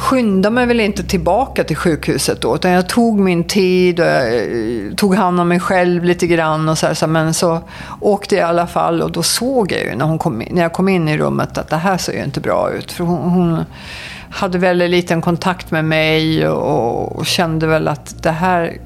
skyndade 0.00 0.54
mig 0.54 0.66
väl 0.66 0.80
inte 0.80 1.04
tillbaka 1.04 1.64
till 1.64 1.76
sjukhuset 1.76 2.40
då, 2.40 2.54
utan 2.54 2.70
jag 2.70 2.88
tog 2.88 3.20
min 3.20 3.44
tid 3.44 4.00
och 4.00 4.06
jag 4.06 4.34
eh, 4.34 4.94
tog 4.96 5.14
hand 5.14 5.40
om 5.40 5.48
mig 5.48 5.60
själv 5.60 6.04
lite 6.04 6.26
grann 6.26 6.68
och 6.68 6.78
så, 6.78 6.86
här, 6.86 7.06
men 7.06 7.34
så 7.34 7.60
åkte 8.00 8.34
jag 8.34 8.42
i 8.42 8.48
alla 8.48 8.66
fall 8.66 9.02
och 9.02 9.12
då 9.12 9.22
såg 9.22 9.72
jag 9.72 9.84
ju 9.84 9.94
när, 9.94 10.04
hon 10.04 10.18
kom, 10.18 10.42
när 10.50 10.62
jag 10.62 10.72
kom 10.72 10.88
in 10.88 11.08
i 11.08 11.18
rummet 11.18 11.58
att 11.58 11.68
det 11.68 11.76
här 11.76 11.96
ser 11.96 12.12
ju 12.12 12.24
inte 12.24 12.40
bra 12.40 12.70
ut. 12.72 12.92
För 12.92 13.04
hon, 13.04 13.30
hon 13.30 13.64
hade 14.30 14.58
väldigt 14.58 14.90
liten 14.90 15.20
kontakt 15.20 15.70
med 15.70 15.84
mig 15.84 16.48
och, 16.48 17.16
och 17.16 17.26
kände 17.26 17.66
väl 17.66 17.88
att 17.88 18.22
det 18.22 18.30
här 18.30 18.78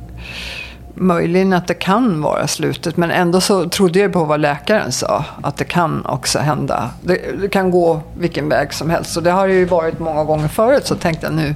möjligen 0.95 1.53
att 1.53 1.67
det 1.67 1.75
kan 1.75 2.23
vara 2.23 2.47
slutet. 2.47 2.97
Men 2.97 3.11
ändå 3.11 3.41
så 3.41 3.69
trodde 3.69 3.99
jag 3.99 4.13
på 4.13 4.25
vad 4.25 4.41
läkaren 4.41 4.93
sa. 4.93 5.25
Att 5.43 5.57
det 5.57 5.65
kan 5.65 6.07
också 6.07 6.39
hända. 6.39 6.91
Det, 7.03 7.41
det, 7.41 7.49
kan 7.49 7.71
gå 7.71 8.03
vilken 8.19 8.49
väg 8.49 8.73
som 8.73 8.91
helst. 8.91 9.17
Och 9.17 9.23
det 9.23 9.31
har 9.31 9.49
det 9.49 9.55
ju 9.55 9.65
varit 9.65 9.99
många 9.99 10.25
gånger 10.25 10.49
förut. 10.49 10.87
Så 10.87 10.95
tänkte 10.95 11.27
jag 11.27 11.35
nu 11.35 11.55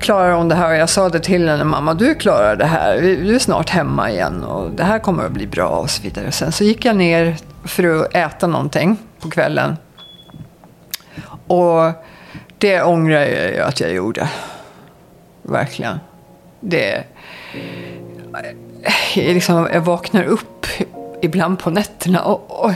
klarar 0.00 0.32
hon 0.32 0.48
det 0.48 0.54
här. 0.54 0.70
Och 0.70 0.76
jag 0.76 0.88
sa 0.88 1.08
det 1.08 1.20
till 1.20 1.48
henne, 1.48 1.64
mamma 1.64 1.94
du 1.94 2.14
klarar 2.14 2.56
det 2.56 2.66
här. 2.66 3.00
Du 3.00 3.34
är 3.34 3.38
snart 3.38 3.70
hemma 3.70 4.10
igen 4.10 4.44
och 4.44 4.70
det 4.70 4.84
här 4.84 4.98
kommer 4.98 5.24
att 5.24 5.32
bli 5.32 5.46
bra 5.46 5.68
och 5.68 5.90
så 5.90 6.02
vidare. 6.02 6.32
Sen 6.32 6.52
så 6.52 6.64
gick 6.64 6.84
jag 6.84 6.96
ner 6.96 7.36
för 7.64 8.00
att 8.00 8.14
äta 8.14 8.46
någonting 8.46 8.96
på 9.20 9.30
kvällen. 9.30 9.76
Och 11.46 11.92
det 12.58 12.82
ångrar 12.82 13.20
jag 13.20 13.50
ju 13.54 13.60
att 13.60 13.80
jag 13.80 13.92
gjorde. 13.92 14.28
Verkligen. 15.42 16.00
Det... 16.60 17.04
Eh, 19.14 19.34
liksom, 19.34 19.68
jag 19.72 19.80
vaknar 19.80 20.24
upp 20.24 20.66
ibland 21.22 21.58
på 21.58 21.70
nätterna 21.70 22.24
och, 22.24 22.64
och 22.64 22.72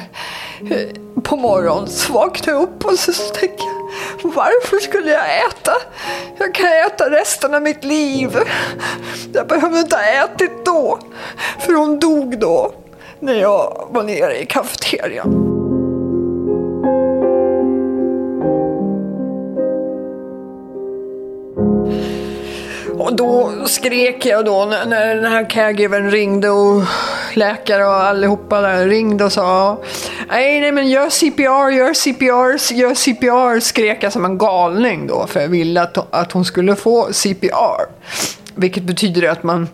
på 1.23 1.37
morgonen 1.37 1.89
så 1.89 2.13
vaknar 2.13 2.55
jag 2.55 2.63
upp 2.63 2.85
och 2.85 2.99
så 2.99 3.13
tänker 3.13 3.65
jag 3.65 3.75
varför 4.23 4.77
skulle 4.77 5.11
jag 5.11 5.47
äta? 5.47 5.73
Jag 6.39 6.55
kan 6.55 6.67
äta 6.67 7.11
resten 7.11 7.55
av 7.55 7.63
mitt 7.63 7.85
liv. 7.85 8.39
Jag 9.33 9.47
behöver 9.47 9.79
inte 9.79 9.97
ha 9.97 10.03
ätit 10.03 10.65
då. 10.65 10.99
För 11.59 11.73
hon 11.73 11.99
dog 11.99 12.39
då 12.39 12.75
när 13.21 13.35
jag 13.35 13.89
var 13.91 14.03
nere 14.03 14.43
i 14.43 14.47
kafeterian. 14.47 15.54
Och 23.05 23.17
då 23.17 23.53
skrek 23.67 24.27
jag 24.27 24.45
då 24.45 24.65
när 24.65 25.15
den 25.15 25.33
här 25.33 25.51
caregivern 25.51 26.11
ringde 26.11 26.51
och 26.51 26.83
läkare 27.35 27.87
och 27.87 27.95
allihopa 27.95 28.61
där 28.61 28.89
ringde 28.89 29.25
och 29.25 29.33
sa 29.33 29.79
nej, 30.29 30.61
nej 30.61 30.73
men 30.73 30.89
gör 30.89 31.11
CPR, 31.11 31.71
gör 31.71 31.95
CPR, 31.95 32.75
gör 32.75 32.95
CPR, 32.95 33.61
skrek 33.61 34.03
jag 34.03 34.13
som 34.13 34.25
en 34.25 34.39
galning 34.39 35.07
då 35.07 35.27
för 35.27 35.41
jag 35.41 35.49
ville 35.49 35.83
att, 35.83 36.15
att 36.15 36.33
hon 36.33 36.45
skulle 36.45 36.77
få 36.77 37.13
CPR. 37.13 37.83
Vilket 38.55 38.83
betyder 38.83 39.29
att 39.29 39.43
man 39.43 39.69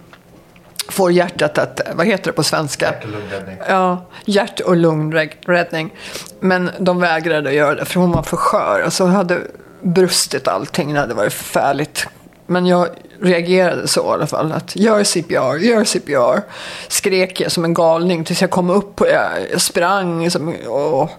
får 0.88 1.12
hjärtat 1.12 1.58
att, 1.58 1.80
vad 1.94 2.06
heter 2.06 2.24
det 2.24 2.32
på 2.32 2.42
svenska? 2.42 2.86
Hjärt 2.86 3.04
och 3.04 3.10
lungräddning. 3.10 3.56
Ja, 3.68 4.06
hjärt 4.24 4.60
och 4.60 4.76
lungräddning. 4.76 5.94
Men 6.40 6.70
de 6.78 7.00
vägrade 7.00 7.48
att 7.48 7.54
göra 7.54 7.74
det 7.74 7.84
för 7.84 8.00
hon 8.00 8.12
var 8.12 8.22
för 8.22 8.36
skör. 8.36 8.82
Alltså 8.84 9.04
hade 9.04 9.38
brustit 9.82 10.48
allting, 10.48 10.94
det 10.94 11.00
hade 11.00 11.14
varit 11.14 11.32
förfärligt. 11.32 12.06
Men 12.46 12.66
jag 12.66 12.88
reagerade 13.22 13.88
så 13.88 14.00
i 14.00 14.12
alla 14.12 14.26
fall. 14.26 14.52
Att 14.52 14.76
gör 14.76 15.04
CPR, 15.04 15.58
gör 15.58 15.84
CPR. 15.84 16.40
Skrek 16.88 17.40
jag 17.40 17.52
som 17.52 17.64
en 17.64 17.74
galning 17.74 18.24
tills 18.24 18.40
jag 18.40 18.50
kom 18.50 18.70
upp 18.70 19.00
och 19.00 19.06
jag, 19.06 19.60
sprang. 19.60 20.22
Liksom, 20.22 20.48
och 20.68 21.10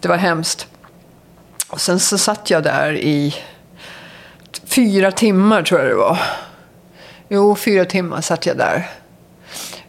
det 0.00 0.08
var 0.08 0.16
hemskt. 0.16 0.66
Och 1.68 1.80
sen 1.80 2.00
så 2.00 2.18
satt 2.18 2.50
jag 2.50 2.62
där 2.62 2.92
i 2.92 3.34
fyra 4.64 5.12
timmar 5.12 5.62
tror 5.62 5.80
jag 5.80 5.88
det 5.88 5.94
var. 5.94 6.18
Jo, 7.28 7.56
fyra 7.56 7.84
timmar 7.84 8.20
satt 8.20 8.46
jag 8.46 8.56
där. 8.56 8.90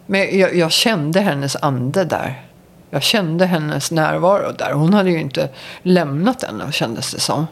Men 0.06 0.40
jag, 0.40 0.56
jag 0.56 0.72
kände 0.72 1.20
hennes 1.20 1.56
ande 1.56 2.04
där. 2.04 2.42
Jag 2.90 3.04
kände 3.04 3.46
hennes 3.46 3.92
närvaro 3.92 4.52
där. 4.58 4.72
Hon 4.72 4.94
hade 4.94 5.10
ju 5.10 5.20
inte 5.20 5.50
lämnat 5.82 6.44
henne 6.44 6.72
kändes 6.72 7.12
det 7.12 7.20
som. 7.20 7.48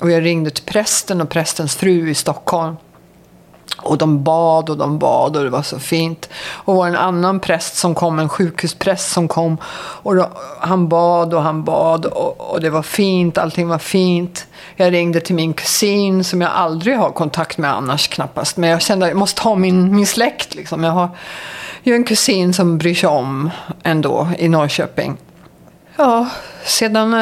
Och 0.00 0.10
jag 0.10 0.24
ringde 0.24 0.50
till 0.50 0.64
prästen 0.64 1.20
och 1.20 1.30
prästens 1.30 1.76
fru 1.76 2.10
i 2.10 2.14
Stockholm. 2.14 2.76
Och 3.86 3.98
de 3.98 4.22
bad 4.22 4.70
och 4.70 4.76
de 4.76 4.98
bad 4.98 5.36
och 5.36 5.44
det 5.44 5.50
var 5.50 5.62
så 5.62 5.78
fint. 5.78 6.28
Och 6.48 6.72
det 6.72 6.78
var 6.78 6.86
en 6.86 6.96
annan 6.96 7.40
präst 7.40 7.76
som 7.76 7.94
kom, 7.94 8.18
en 8.18 8.28
sjukhuspräst 8.28 9.12
som 9.12 9.28
kom. 9.28 9.58
Och 10.02 10.16
då, 10.16 10.30
han 10.60 10.88
bad 10.88 11.34
och 11.34 11.42
han 11.42 11.64
bad 11.64 12.06
och, 12.06 12.50
och, 12.50 12.60
det 12.60 12.70
var 12.70 12.82
fint, 12.82 13.38
allting 13.38 13.68
var 13.68 13.78
fint. 13.78 14.46
Jag 14.76 14.92
ringde 14.92 15.20
till 15.20 15.34
min 15.34 15.54
kusin 15.54 16.24
som 16.24 16.40
jag 16.40 16.50
aldrig 16.50 16.98
har 16.98 17.10
kontakt 17.10 17.58
med 17.58 17.74
annars 17.74 18.08
knappast. 18.08 18.56
Men 18.56 18.70
jag 18.70 18.82
kände 18.82 19.06
att 19.06 19.10
jag 19.10 19.18
måste 19.18 19.42
ha 19.42 19.54
min, 19.54 19.96
min 19.96 20.06
släkt 20.06 20.54
liksom. 20.54 20.84
Jag 20.84 20.92
har 20.92 21.08
ju 21.82 21.94
en 21.94 22.04
kusin 22.04 22.54
som 22.54 22.78
bryr 22.78 22.94
sig 22.94 23.08
om 23.08 23.50
ändå 23.82 24.28
i 24.38 24.48
Norrköping. 24.48 25.16
Ja, 25.96 26.28
sedan 26.64 27.14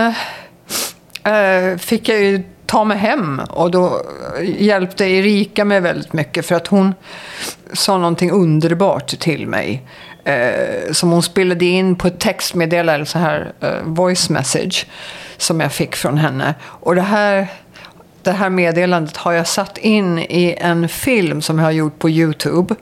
äh, 1.24 1.76
fick 1.78 2.08
jag 2.08 2.20
ju 2.20 2.42
ta 2.66 2.84
mig 2.84 2.98
hem. 2.98 3.40
Och 3.50 3.70
då 3.70 4.02
eh, 4.38 4.62
hjälpte 4.62 5.04
Erika 5.04 5.64
mig 5.64 5.80
väldigt 5.80 6.12
mycket 6.12 6.46
för 6.46 6.54
att 6.54 6.66
hon 6.66 6.94
sa 7.72 7.98
någonting 7.98 8.30
underbart 8.30 9.18
till 9.20 9.46
mig. 9.46 9.82
Eh, 10.24 10.92
som 10.92 11.10
hon 11.10 11.22
spelade 11.22 11.64
in 11.64 11.96
på 11.96 12.06
ett 12.06 12.20
textmeddelande, 12.20 13.06
så 13.06 13.18
här 13.18 13.52
eh, 13.60 13.82
voice 13.82 14.30
message, 14.30 14.86
som 15.36 15.60
jag 15.60 15.72
fick 15.72 15.96
från 15.96 16.18
henne. 16.18 16.54
Och 16.62 16.94
det 16.94 17.02
här, 17.02 17.46
det 18.22 18.32
här 18.32 18.50
meddelandet 18.50 19.16
har 19.16 19.32
jag 19.32 19.46
satt 19.46 19.78
in 19.78 20.18
i 20.18 20.56
en 20.58 20.88
film 20.88 21.42
som 21.42 21.58
jag 21.58 21.64
har 21.64 21.72
gjort 21.72 21.98
på 21.98 22.10
YouTube. 22.10 22.74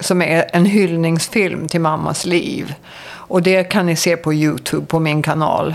Som 0.00 0.22
är 0.22 0.50
en 0.52 0.66
hyllningsfilm 0.66 1.68
till 1.68 1.80
mammas 1.80 2.26
liv. 2.26 2.74
Och 3.04 3.42
det 3.42 3.64
kan 3.64 3.86
ni 3.86 3.96
se 3.96 4.16
på 4.16 4.34
YouTube 4.34 4.86
på 4.86 5.00
min 5.00 5.22
kanal 5.22 5.74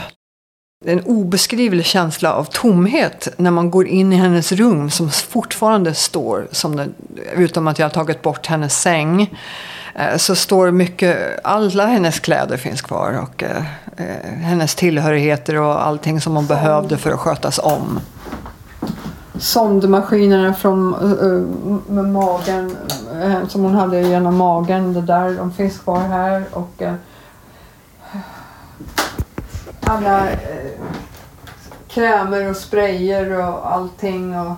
en 0.86 1.01
obeskrivlig 1.05 1.86
känsla 1.86 2.34
av 2.34 2.43
tomhet 2.43 3.27
när 3.38 3.51
man 3.51 3.72
går 3.72 3.88
in 3.88 4.13
i 4.13 4.15
hennes 4.15 4.51
rum 4.51 4.89
som 4.89 5.10
fortfarande 5.10 5.93
står, 5.93 6.48
som 6.51 6.75
den, 6.75 6.93
utom 7.36 7.67
att 7.67 7.79
jag 7.79 7.86
har 7.86 7.89
tagit 7.89 8.22
bort 8.22 8.48
hennes 8.48 8.81
säng. 8.81 9.39
Eh, 9.96 10.17
så 10.17 10.36
står 10.36 10.72
mycket, 10.72 11.39
alla 11.43 11.86
hennes 11.86 12.19
kläder 12.19 12.57
finns 12.57 12.81
kvar 12.81 13.19
och 13.22 13.43
eh, 13.43 13.63
eh, 13.98 14.34
hennes 14.41 14.75
tillhörigheter 14.75 15.55
och 15.55 15.86
allting 15.88 16.22
som 16.22 16.36
hon 16.36 16.48
behövde 16.48 16.98
för 16.98 17.12
att 17.12 17.19
skötas 17.19 17.60
om. 17.63 18.00
Sondmaskinerna 19.39 20.53
från 20.53 20.96
uh, 20.96 22.03
magen, 22.03 22.75
uh, 23.24 23.48
som 23.48 23.63
hon 23.63 23.75
hade 23.75 24.01
genom 24.01 24.36
magen, 24.36 24.93
det 24.93 25.01
där, 25.01 25.34
de 25.38 25.53
finns 25.53 25.79
kvar 25.79 26.00
här. 26.00 26.43
Och, 26.51 26.81
uh, 26.81 26.93
alla 29.89 30.32
eh, 30.32 30.38
krämer 31.88 32.50
och 32.50 32.56
sprayer 32.56 33.39
och 33.39 33.74
allting. 33.74 34.39
Och, 34.39 34.56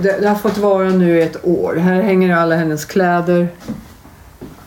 det, 0.00 0.20
det, 0.20 0.28
har 0.28 0.34
fått 0.34 0.58
vara 0.58 0.88
nu 0.88 1.18
i 1.18 1.22
ett 1.22 1.46
år. 1.46 1.76
Här 1.76 2.02
hänger 2.02 2.36
alla 2.36 2.56
hennes 2.56 2.84
kläder. 2.84 3.48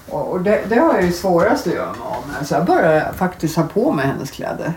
Och, 0.09 0.31
och 0.31 0.41
det, 0.41 0.61
det, 0.69 0.75
har 0.75 0.93
jag 0.93 1.03
ju 1.03 1.11
svårast 1.11 1.67
att 1.67 1.73
göra 1.73 1.89
mig 1.89 2.01
av 2.01 2.23
med. 2.27 2.47
Så 2.47 2.53
jag 2.53 2.65
bara 2.65 3.13
faktiskt 3.13 3.55
ha 3.55 3.63
på 3.63 3.91
mig 3.91 4.05
hennes 4.05 4.31
kläder. 4.31 4.73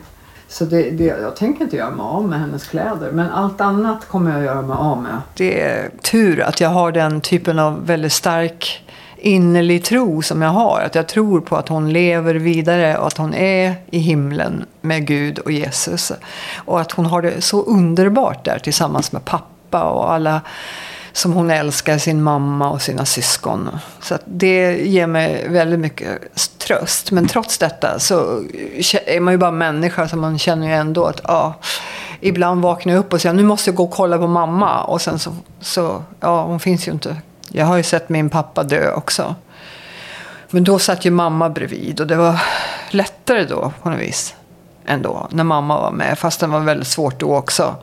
Så 0.49 0.65
det, 0.65 0.91
det, 0.91 1.05
jag 1.05 1.37
tänker 1.37 1.65
inte 1.65 1.77
göra 1.77 1.91
mig 1.91 2.05
av 2.05 2.29
med 2.29 2.41
hennes 2.41 2.67
kläder. 2.67 3.11
Men 3.13 3.31
allt 3.31 3.61
annat 3.61 4.09
kommer 4.09 4.33
jag 4.33 4.45
göra 4.45 4.63
mig 4.63 4.77
av 4.77 5.03
med. 5.03 5.21
Det 5.35 5.63
är 5.63 5.91
tur 6.03 6.41
att 6.41 6.61
jag 6.61 6.69
har 6.69 6.93
den 6.93 7.21
typen 7.21 7.59
av 7.59 7.87
väldigt 7.87 8.13
stark 8.13 8.85
innerlig 9.25 9.85
tro 9.85 10.23
som 10.23 10.43
jag 10.43 10.51
har. 10.51 10.81
Att 10.81 10.95
jag 10.95 11.09
tror 11.09 11.41
på 11.41 11.57
att 11.57 11.69
hon 11.69 11.93
lever 11.93 12.35
vidare 12.35 12.99
och 12.99 13.07
att 13.07 13.19
hon 13.19 13.35
är 13.35 13.75
i 13.91 13.99
himlen 13.99 14.65
med 14.81 15.07
Gud 15.07 15.39
och 15.39 15.53
Jesus. 15.53 16.13
Och 16.57 16.81
att 16.81 16.93
hon 16.93 17.07
har 17.07 17.23
det 17.23 17.41
så 17.41 17.63
underbart 17.63 18.45
där 18.45 18.59
tillsammans 18.59 19.13
med 19.13 19.25
pappa 19.25 19.83
och 19.83 20.13
alla 20.13 20.41
som 21.13 21.33
hon 21.33 21.51
älskar, 21.51 21.99
sin 21.99 22.23
mamma 22.23 22.71
och 22.71 22.83
sina 22.83 23.05
syskon. 23.05 23.71
Så 24.01 24.19
det 24.25 24.87
ger 24.87 25.07
mig 25.07 25.49
väldigt 25.49 25.81
mycket 25.81 26.09
tröst. 26.59 27.11
Men 27.11 27.27
trots 27.27 27.59
detta 27.59 27.99
så 27.99 28.43
är 29.07 29.21
man 29.21 29.35
ju 29.35 29.39
bara 29.39 29.51
människa 29.51 30.09
så 30.09 30.17
man 30.17 30.39
känner 30.39 30.67
ju 30.67 30.73
ändå 30.73 31.05
att 31.05 31.21
ja, 31.25 31.55
ibland 32.21 32.63
vaknar 32.63 32.93
jag 32.93 33.01
upp 33.01 33.13
och 33.13 33.21
säger 33.21 33.35
nu 33.35 33.43
måste 33.43 33.71
jag 33.71 33.77
gå 33.77 33.85
och 33.85 33.91
kolla 33.91 34.19
på 34.19 34.27
mamma. 34.27 34.83
Och 34.83 35.01
sen 35.01 35.19
så, 35.19 35.37
så 35.61 36.03
ja, 36.21 36.43
hon 36.43 36.61
finns 36.61 36.89
ju 36.89 36.93
inte 36.93 37.17
jag 37.49 37.67
har 37.67 37.77
ju 37.77 37.83
sett 37.83 38.09
min 38.09 38.31
pappa 38.31 38.63
dö 38.63 38.93
också. 38.93 39.35
Men 40.51 40.65
då 40.65 40.79
satt 40.79 41.05
ju 41.05 41.11
mamma 41.11 41.51
bredvid 41.51 42.01
och 42.01 42.07
det 42.07 42.17
var 42.17 42.43
lättare 42.91 43.45
då 43.45 43.73
på 43.83 43.91
något 43.91 44.01
vis. 44.01 44.35
Ändå, 44.87 45.29
när 45.31 45.45
mamma 45.45 45.81
var 45.81 45.91
med. 45.91 46.19
Fast 46.19 46.41
det 46.41 46.47
var 46.47 46.61
väldigt 46.61 46.89
svårt 46.89 47.21
då 47.21 47.37
också. 47.37 47.77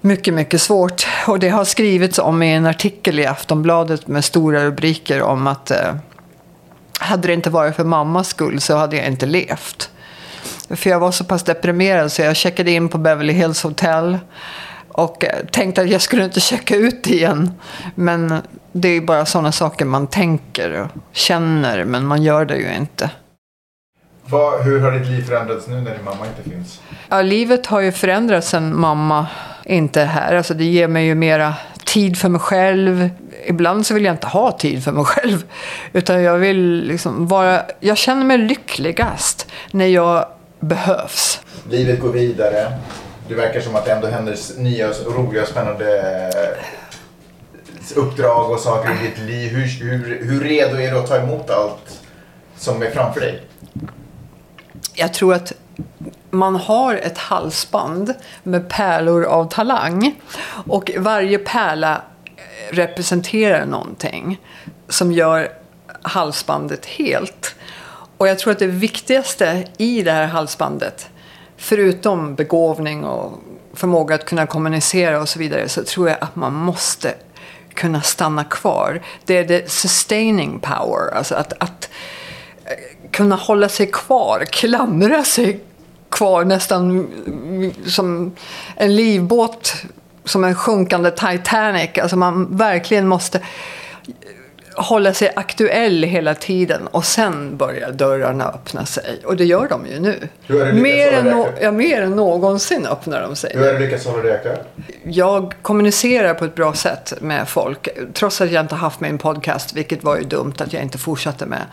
Mycket, 0.00 0.34
mycket 0.34 0.62
svårt. 0.62 1.06
Och 1.26 1.38
det 1.38 1.48
har 1.48 1.64
skrivits 1.64 2.18
om 2.18 2.42
i 2.42 2.54
en 2.54 2.66
artikel 2.66 3.20
i 3.20 3.26
Aftonbladet 3.26 4.06
med 4.06 4.24
stora 4.24 4.64
rubriker 4.64 5.22
om 5.22 5.46
att 5.46 5.70
eh, 5.70 5.94
hade 7.00 7.28
det 7.28 7.34
inte 7.34 7.50
varit 7.50 7.76
för 7.76 7.84
mammas 7.84 8.28
skull 8.28 8.60
så 8.60 8.76
hade 8.76 8.96
jag 8.96 9.06
inte 9.06 9.26
levt. 9.26 9.90
För 10.70 10.90
jag 10.90 11.00
var 11.00 11.12
så 11.12 11.24
pass 11.24 11.42
deprimerad 11.42 12.12
så 12.12 12.22
jag 12.22 12.36
checkade 12.36 12.70
in 12.70 12.88
på 12.88 12.98
Beverly 12.98 13.32
Hills 13.32 13.62
Hotel. 13.62 14.18
Och 14.94 15.24
eh, 15.24 15.44
tänkte 15.50 15.82
att 15.82 15.90
jag 15.90 16.00
skulle 16.00 16.24
inte 16.24 16.40
checka 16.40 16.76
ut 16.76 17.06
igen. 17.06 17.52
Men 17.94 18.42
det 18.72 18.88
är 18.88 19.00
bara 19.00 19.26
sådana 19.26 19.52
saker 19.52 19.84
man 19.84 20.06
tänker 20.06 20.80
och 20.80 20.88
känner, 21.12 21.84
men 21.84 22.06
man 22.06 22.22
gör 22.22 22.44
det 22.44 22.56
ju 22.56 22.74
inte. 22.74 23.10
Vad, 24.26 24.62
hur 24.64 24.80
har 24.80 24.92
ditt 24.92 25.08
liv 25.08 25.22
förändrats 25.22 25.66
nu 25.66 25.74
när 25.74 25.94
din 25.94 26.04
mamma 26.04 26.26
inte 26.26 26.50
finns? 26.50 26.80
Ja, 27.08 27.22
livet 27.22 27.66
har 27.66 27.80
ju 27.80 27.92
förändrats 27.92 28.48
sen 28.48 28.80
mamma 28.80 29.26
inte 29.64 30.02
är 30.02 30.06
här. 30.06 30.34
Alltså 30.36 30.54
det 30.54 30.64
ger 30.64 30.88
mig 30.88 31.06
ju 31.06 31.14
mera 31.14 31.54
tid 31.84 32.18
för 32.18 32.28
mig 32.28 32.40
själv. 32.40 33.10
Ibland 33.46 33.86
så 33.86 33.94
vill 33.94 34.04
jag 34.04 34.14
inte 34.14 34.26
ha 34.26 34.52
tid 34.52 34.84
för 34.84 34.92
mig 34.92 35.04
själv. 35.04 35.44
Utan 35.92 36.22
jag 36.22 36.38
vill 36.38 36.84
liksom 36.86 37.26
vara... 37.26 37.62
Jag 37.80 37.96
känner 37.96 38.24
mig 38.24 38.38
lyckligast 38.38 39.46
när 39.70 39.86
jag 39.86 40.26
behövs. 40.60 41.40
Livet 41.70 42.00
går 42.00 42.12
vidare 42.12 42.72
det 43.28 43.34
verkar 43.34 43.60
som 43.60 43.76
att 43.76 43.84
det 43.84 43.92
ändå 43.92 44.06
händer 44.06 44.38
nya, 44.58 44.88
roliga, 44.90 45.46
spännande 45.46 46.00
eh, 46.34 47.98
uppdrag 47.98 48.50
och 48.50 48.60
saker 48.60 48.90
i 48.90 49.08
ditt 49.08 49.18
liv. 49.18 49.52
Hur, 49.52 49.84
hur, 49.84 50.24
hur 50.24 50.40
redo 50.40 50.76
är 50.76 50.90
du 50.90 50.98
att 50.98 51.06
ta 51.06 51.16
emot 51.16 51.50
allt 51.50 52.00
som 52.56 52.82
är 52.82 52.90
framför 52.90 53.20
dig? 53.20 53.42
Jag 54.94 55.14
tror 55.14 55.34
att 55.34 55.52
man 56.30 56.56
har 56.56 56.94
ett 56.94 57.18
halsband 57.18 58.14
med 58.42 58.68
pärlor 58.68 59.24
av 59.24 59.48
talang. 59.48 60.20
Och 60.66 60.90
varje 60.98 61.38
pärla 61.38 62.02
eh, 62.36 62.74
representerar 62.74 63.66
någonting 63.66 64.40
som 64.88 65.12
gör 65.12 65.52
halsbandet 66.02 66.86
helt. 66.86 67.54
Och 68.16 68.28
jag 68.28 68.38
tror 68.38 68.52
att 68.52 68.58
det 68.58 68.66
viktigaste 68.66 69.64
i 69.76 70.02
det 70.02 70.12
här 70.12 70.26
halsbandet, 70.26 71.08
förutom 71.64 72.34
begåvning 72.34 73.04
och 73.04 73.32
förmåga 73.72 74.14
att 74.14 74.24
kunna 74.24 74.46
kommunicera 74.46 75.20
och 75.20 75.28
så 75.28 75.38
vidare, 75.38 75.68
så 75.68 75.84
tror 75.84 76.08
jag 76.08 76.18
att 76.20 76.36
man 76.36 76.54
måste 76.54 77.14
kunna 77.74 78.00
stanna 78.00 78.44
kvar. 78.44 79.02
Det 79.24 79.36
är 79.36 79.44
det 79.44 79.70
sustaining 79.70 80.60
power, 80.60 81.14
alltså 81.14 81.34
att, 81.34 81.52
att 81.52 81.90
eh, 82.64 83.10
kunna 83.10 83.36
hålla 83.36 83.68
sig 83.68 83.86
kvar, 83.86 84.44
klamra 84.44 85.24
sig 85.24 85.60
kvar 86.10 86.44
nästan 86.44 87.08
som 87.86 88.32
en 88.76 88.96
livbåt, 88.96 89.74
som 90.24 90.44
en 90.44 90.54
sjunkande 90.54 91.10
Titanic. 91.10 91.90
Alltså 92.02 92.16
man 92.16 92.56
verkligen 92.56 93.08
måste 93.08 93.40
hålla 94.76 95.14
sig 95.14 95.32
aktuell 95.36 96.02
hela 96.02 96.34
tiden 96.34 96.86
och 96.86 97.04
sen 97.04 97.56
börjar 97.56 97.92
dörrarna 97.92 98.48
öppna 98.48 98.86
sig. 98.86 99.20
Och 99.24 99.36
det 99.36 99.44
gör 99.44 99.68
de 99.68 99.86
ju 99.86 100.00
nu. 100.00 100.28
Mer 100.72 101.12
än, 101.12 101.26
no 101.26 101.48
ja, 101.60 101.72
mer 101.72 102.02
än 102.02 102.10
någonsin 102.10 102.86
öppnar 102.86 103.22
de 103.22 103.36
sig. 103.36 103.52
Hur 103.54 103.66
har 103.66 103.72
du 103.72 103.78
lyckats 103.78 104.06
hålla 104.06 104.22
dig 104.22 104.32
aktuell? 104.32 104.58
Jag 105.04 105.54
kommunicerar 105.62 106.34
på 106.34 106.44
ett 106.44 106.54
bra 106.54 106.74
sätt 106.74 107.14
med 107.20 107.48
folk. 107.48 107.88
Trots 108.12 108.40
att 108.40 108.50
jag 108.50 108.64
inte 108.64 108.74
haft 108.74 109.00
min 109.00 109.18
podcast, 109.18 109.72
vilket 109.76 110.04
var 110.04 110.16
ju 110.16 110.24
dumt 110.24 110.54
att 110.58 110.72
jag 110.72 110.82
inte 110.82 110.98
fortsatte 110.98 111.46
med. 111.46 111.66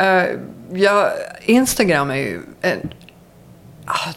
Uh, 0.00 0.38
ja, 0.72 1.10
Instagram 1.42 2.10
är 2.10 2.14
ju 2.14 2.40
en, 2.60 2.90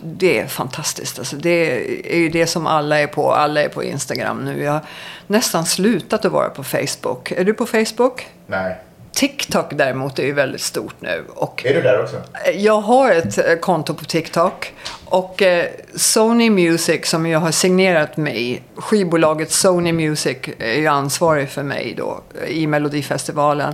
det 0.02 0.40
är 0.40 0.48
fantastiskt. 0.48 1.20
Alltså 1.20 1.36
det 1.36 1.84
är 2.14 2.18
ju 2.18 2.30
det 2.30 2.48
som 2.48 2.68
alla 2.68 3.00
är 3.00 3.08
på. 3.08 3.34
Alla 3.34 3.62
är 3.62 3.70
på 3.70 3.84
Instagram 3.84 4.46
nu. 4.46 4.64
Jag 4.64 4.72
har 4.72 4.82
nästan 5.28 5.66
slutat 5.66 6.26
att 6.26 6.32
vara 6.32 6.50
på 6.50 6.64
Facebook. 6.64 7.32
Är 7.32 7.44
du 7.44 7.54
på 7.54 7.66
Facebook? 7.66 8.28
Nej. 8.48 8.78
TikTok 9.12 9.66
däremot 9.72 10.20
är 10.20 10.24
ju 10.24 10.34
väldigt 10.34 10.62
stort 10.62 10.96
nu. 11.00 11.24
Och 11.30 11.66
är 11.66 11.74
du 11.74 11.82
där 11.82 12.04
också? 12.04 12.22
Jag 12.54 12.82
har 12.82 13.12
ett 13.12 13.38
eh, 13.38 13.56
konto 13.56 13.94
på 13.94 14.06
TikTok. 14.06 14.74
Och 15.06 15.42
eh, 15.42 15.66
Sony 15.96 16.50
Music 16.50 17.10
som 17.10 17.26
jag 17.26 17.40
har 17.40 17.52
signerat 17.52 18.18
mig, 18.18 18.62
skivbolaget 18.76 19.52
Sony 19.52 19.94
Music 19.94 20.38
är 20.60 20.74
ju 20.74 20.88
ansvarig 20.88 21.50
för 21.50 21.64
mig 21.64 21.94
då 21.98 22.22
i 22.48 22.68
Melodifestivalen 22.68 23.74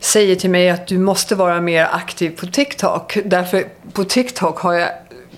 säger 0.00 0.36
till 0.36 0.50
mig 0.50 0.70
att 0.70 0.86
du 0.86 0.98
måste 0.98 1.34
vara 1.34 1.60
mer 1.60 1.88
aktiv 1.92 2.30
på 2.30 2.46
TikTok. 2.46 3.18
Därför 3.24 3.64
på 3.92 4.04
TikTok 4.04 4.58
har 4.58 4.72
jag 4.72 4.88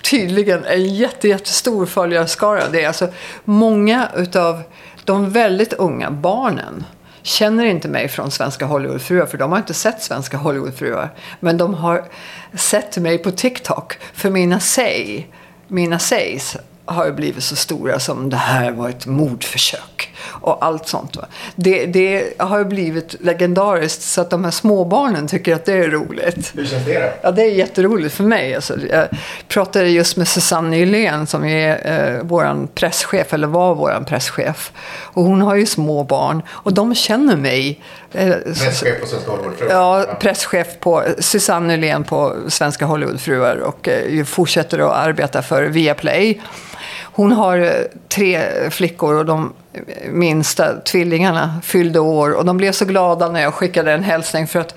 tydligen 0.01 0.65
en 0.65 0.95
jätte, 0.95 1.27
jättestor 1.27 1.85
följarskara. 1.85 2.69
Det 2.71 2.83
är 2.83 2.87
alltså 2.87 3.07
många 3.43 4.09
utav 4.15 4.61
de 5.05 5.29
väldigt 5.29 5.73
unga 5.73 6.11
barnen 6.11 6.85
känner 7.21 7.65
inte 7.65 7.87
mig 7.87 8.07
från 8.07 8.31
Svenska 8.31 8.65
Hollywoodfruar 8.65 9.25
för 9.25 9.37
de 9.37 9.51
har 9.51 9.57
inte 9.57 9.73
sett 9.73 10.03
Svenska 10.03 10.37
Hollywoodfruar. 10.37 11.09
Men 11.39 11.57
de 11.57 11.73
har 11.73 12.05
sett 12.53 12.97
mig 12.97 13.17
på 13.17 13.31
TikTok 13.31 13.97
för 14.13 14.29
mina 14.29 14.59
säg, 14.59 15.27
mina 15.67 15.99
sägs 15.99 16.57
har 16.85 17.05
ju 17.05 17.11
blivit 17.11 17.43
så 17.43 17.55
stora 17.55 17.99
som 17.99 18.29
det 18.29 18.37
här 18.37 18.71
var 18.71 18.89
ett 18.89 19.05
mordförsök 19.05 20.08
och 20.31 20.65
allt 20.65 20.87
sånt. 20.87 21.17
Det, 21.55 21.85
det 21.85 22.33
har 22.37 22.57
ju 22.57 22.65
blivit 22.65 23.15
legendariskt 23.19 24.01
så 24.01 24.21
att 24.21 24.29
de 24.29 24.43
här 24.43 24.51
småbarnen 24.51 25.27
tycker 25.27 25.55
att 25.55 25.65
det 25.65 25.73
är 25.73 25.87
roligt. 25.87 26.51
Hur 26.55 26.65
känns 26.65 26.85
det 26.85 26.99
då? 26.99 27.09
Ja, 27.21 27.31
det 27.31 27.41
är 27.41 27.51
jätteroligt 27.51 28.15
för 28.15 28.23
mig. 28.23 28.55
Alltså, 28.55 28.73
jag 28.91 29.07
pratade 29.47 29.89
just 29.89 30.17
med 30.17 30.27
Susanne 30.27 30.69
Nylén 30.69 31.27
som 31.27 31.45
är 31.45 31.69
eh, 31.85 32.21
vår 32.23 32.67
presschef, 32.75 33.33
eller 33.33 33.47
var 33.47 33.75
vår 33.75 34.03
presschef. 34.07 34.71
Och 35.01 35.23
hon 35.23 35.41
har 35.41 35.55
ju 35.55 35.65
små 35.65 36.03
barn 36.03 36.41
och 36.49 36.73
de 36.73 36.95
känner 36.95 37.37
mig. 37.37 37.81
Eh, 38.11 38.29
presschef 38.29 39.01
på 39.01 39.07
Svenska 39.07 39.31
Hollywoodfruar? 39.31 39.71
Ja, 39.71 40.05
presschef 40.19 40.67
på 40.79 41.03
Susanne 41.19 41.67
Nylén 41.67 42.03
på 42.03 42.35
Svenska 42.47 42.85
Hollywoodfruar 42.85 43.57
och 43.57 43.87
eh, 43.87 44.25
fortsätter 44.25 44.79
att 44.79 45.07
arbeta 45.07 45.41
för 45.41 45.63
Viaplay. 45.63 46.41
Hon 47.19 47.31
har 47.31 47.57
eh, 47.57 47.71
tre 48.07 48.41
flickor 48.69 49.15
och 49.15 49.25
de 49.25 49.53
minsta 50.11 50.75
tvillingarna 50.75 51.61
fyllde 51.63 51.99
år. 51.99 52.31
Och 52.31 52.45
de 52.45 52.57
blev 52.57 52.71
så 52.71 52.85
glada 52.85 53.29
när 53.29 53.41
jag 53.41 53.53
skickade 53.53 53.91
en 53.91 54.03
hälsning 54.03 54.47
för 54.47 54.59
att 54.59 54.75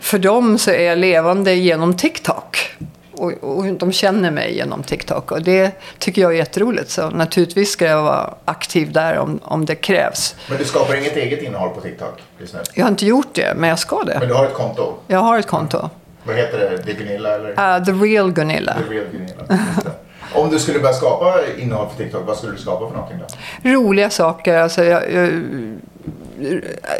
för 0.00 0.18
dem 0.18 0.58
så 0.58 0.70
är 0.70 0.82
jag 0.82 0.98
levande 0.98 1.54
genom 1.54 1.96
TikTok. 1.96 2.76
Och, 3.12 3.32
och 3.40 3.64
de 3.64 3.92
känner 3.92 4.30
mig 4.30 4.56
genom 4.56 4.82
TikTok. 4.82 5.30
Och 5.32 5.42
det 5.42 5.72
tycker 5.98 6.22
jag 6.22 6.32
är 6.32 6.36
jätteroligt. 6.36 6.90
Så 6.90 7.10
naturligtvis 7.10 7.70
ska 7.70 7.84
jag 7.84 8.02
vara 8.02 8.34
aktiv 8.44 8.92
där 8.92 9.18
om, 9.18 9.40
om 9.42 9.64
det 9.64 9.74
krävs. 9.74 10.34
Men 10.48 10.58
du 10.58 10.64
skapar 10.64 10.94
inget 10.94 11.16
eget 11.16 11.42
innehåll 11.42 11.70
på 11.70 11.80
TikTok 11.80 12.22
just 12.38 12.54
nu? 12.54 12.60
Jag 12.74 12.84
har 12.84 12.90
inte 12.90 13.06
gjort 13.06 13.34
det, 13.34 13.54
men 13.56 13.68
jag 13.68 13.78
ska 13.78 14.04
det. 14.04 14.16
Men 14.18 14.28
du 14.28 14.34
har 14.34 14.46
ett 14.46 14.54
konto? 14.54 14.94
Jag 15.06 15.18
har 15.18 15.38
ett 15.38 15.46
konto. 15.46 15.90
Vad 16.24 16.36
heter 16.36 16.58
det? 16.58 16.82
The 16.82 16.92
Gunilla 16.92 17.34
eller? 17.34 17.78
Uh, 17.78 17.84
the 17.84 17.92
Real 17.92 18.32
Gunilla. 18.32 18.74
The 18.74 18.94
Real 18.94 19.06
Gunilla. 19.12 19.62
Om 20.34 20.50
du 20.50 20.58
skulle 20.58 20.78
börja 20.78 20.94
skapa 20.94 21.34
innehåll 21.58 21.88
för 21.88 22.04
TikTok, 22.04 22.22
vad 22.26 22.36
skulle 22.36 22.52
du 22.52 22.58
skapa 22.58 22.88
för 22.88 22.94
någonting 22.96 23.18
då? 23.18 23.70
Roliga 23.70 24.10
saker. 24.10 24.56
Alltså 24.56 24.84
jag, 24.84 25.12
jag, 25.12 25.30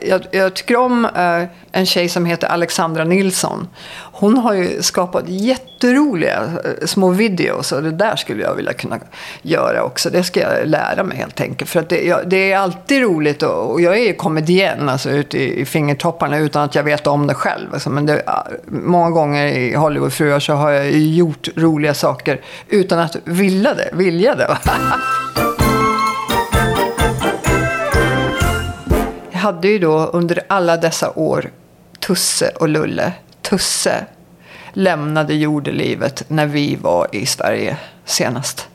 jag, 0.02 0.26
jag 0.30 0.54
tycker 0.54 0.76
om 0.76 1.04
eh, 1.04 1.44
en 1.72 1.86
tjej 1.86 2.08
som 2.08 2.26
heter 2.26 2.46
Alexandra 2.46 3.04
Nilsson. 3.04 3.68
Hon 4.12 4.38
har 4.38 4.54
ju 4.54 4.82
skapat 4.82 5.28
jätteroliga 5.82 6.42
eh, 6.64 6.86
små 6.86 7.10
videos 7.10 7.72
och 7.72 7.82
det 7.82 7.90
där 7.90 8.16
skulle 8.16 8.42
jag 8.42 8.54
vilja 8.54 8.72
kunna 8.72 8.98
göra 9.42 9.82
också. 9.82 10.10
Det 10.10 10.22
ska 10.22 10.40
jag 10.40 10.68
lära 10.68 11.04
mig 11.04 11.16
helt 11.16 11.40
enkelt. 11.40 11.70
För 11.70 11.80
att 11.80 11.88
det, 11.88 12.02
jag, 12.02 12.28
det 12.28 12.52
är 12.52 12.58
alltid 12.58 13.02
roligt 13.02 13.42
och, 13.42 13.70
och, 13.70 13.80
jag 13.80 13.98
är 13.98 14.06
ju 14.06 14.14
komedienn 14.14 14.88
alltså, 14.88 15.10
ute 15.10 15.38
i, 15.38 15.60
i 15.60 15.64
fingertopparna 15.64 16.38
utan 16.38 16.62
att 16.62 16.74
jag 16.74 16.82
vet 16.82 17.06
om 17.06 17.26
det 17.26 17.34
själv. 17.34 17.68
Alltså, 17.72 17.90
men 17.90 18.06
det, 18.06 18.22
många 18.66 19.10
gånger 19.10 19.46
i 19.46 19.74
Hollywoodfruar 19.74 20.40
så 20.40 20.52
har 20.52 20.70
jag 20.70 20.90
gjort 20.90 21.48
roliga 21.56 21.94
saker 21.94 22.40
utan 22.68 22.98
att 22.98 23.16
vilja 23.24 23.74
det. 23.74 23.88
Vilja 23.92 24.34
det. 24.34 24.58
hade 29.32 29.68
ju 29.68 29.78
då 29.78 30.06
under 30.06 30.40
alla 30.48 30.76
dessa 30.76 31.10
år 31.10 31.50
Tusse 32.00 32.52
och 32.60 32.68
Lulle. 32.68 33.12
Tusse 33.42 34.06
lämnade 34.72 35.35
jordelivet 35.35 36.24
när 36.28 36.46
vi 36.46 36.76
var 36.76 37.06
i 37.12 37.26
Sverige 37.26 37.76
senast. 38.04 38.68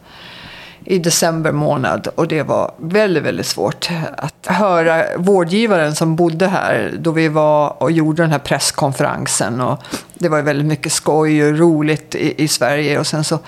I 0.89 0.99
december 0.99 1.51
månad 1.51 2.07
och 2.15 2.27
det 2.27 2.43
var 2.43 2.71
väldigt, 2.77 3.23
väldigt 3.23 3.45
svårt 3.45 3.89
att 4.17 4.47
höra 4.47 5.03
vårdgivaren 5.17 5.95
som 5.95 6.15
bodde 6.15 6.47
här 6.47 6.93
då 6.99 7.11
vi 7.11 7.27
var 7.27 7.83
och 7.83 7.91
gjorde 7.91 8.23
den 8.23 8.31
här 8.31 8.39
presskonferensen. 8.39 9.61
Och 9.61 9.83
det 10.13 10.29
var 10.29 10.41
väldigt 10.41 10.67
mycket 10.67 10.91
skoj 10.91 11.43
och 11.43 11.57
roligt 11.57 12.15
i, 12.15 12.43
i 12.43 12.47
Sverige 12.47 12.99
och 12.99 13.07
sen 13.07 13.23
så 13.23 13.39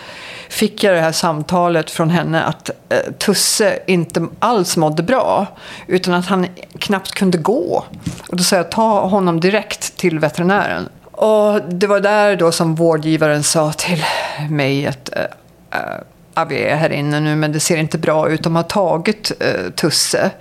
fick 0.50 0.84
jag 0.84 0.94
det 0.94 1.02
här 1.02 1.12
samtalet 1.12 1.92
från 1.92 2.10
henne 2.10 2.44
att 2.44 2.70
eh, 2.90 3.14
Tusse 3.18 3.80
inte 3.88 4.28
alls 4.40 4.78
mådde 4.78 5.04
bra. 5.04 5.48
Utan 5.88 6.14
att 6.14 6.26
han 6.26 6.48
knappt 6.80 7.12
kunde 7.12 7.38
gå. 7.38 7.86
Och 8.30 8.38
då 8.38 8.44
sa 8.44 8.56
jag, 8.56 8.72
ta 8.72 9.08
honom 9.08 9.40
direkt 9.40 9.98
till 9.98 10.20
veterinären. 10.20 10.90
Och 11.20 11.62
det 11.62 11.88
var 11.88 12.00
där 12.00 12.36
då 12.36 12.52
som 12.52 12.76
vårdgivaren 12.76 13.44
sa 13.44 13.72
till 13.72 14.04
mig 14.50 14.88
att 14.88 15.16
eh, 15.16 15.24
eh, 15.72 16.42
äh, 16.42 16.48
vi 16.48 16.64
är 16.64 16.76
här 16.76 16.90
inne 16.90 17.20
nu 17.20 17.36
men 17.36 17.52
det 17.52 17.60
ser 17.60 17.78
inte 17.78 17.98
bra 17.98 18.30
ut. 18.30 18.44
De 18.44 18.56
har 18.56 18.64
tagit 18.64 19.32
äh, 19.40 19.72
Tusse. 19.72 20.32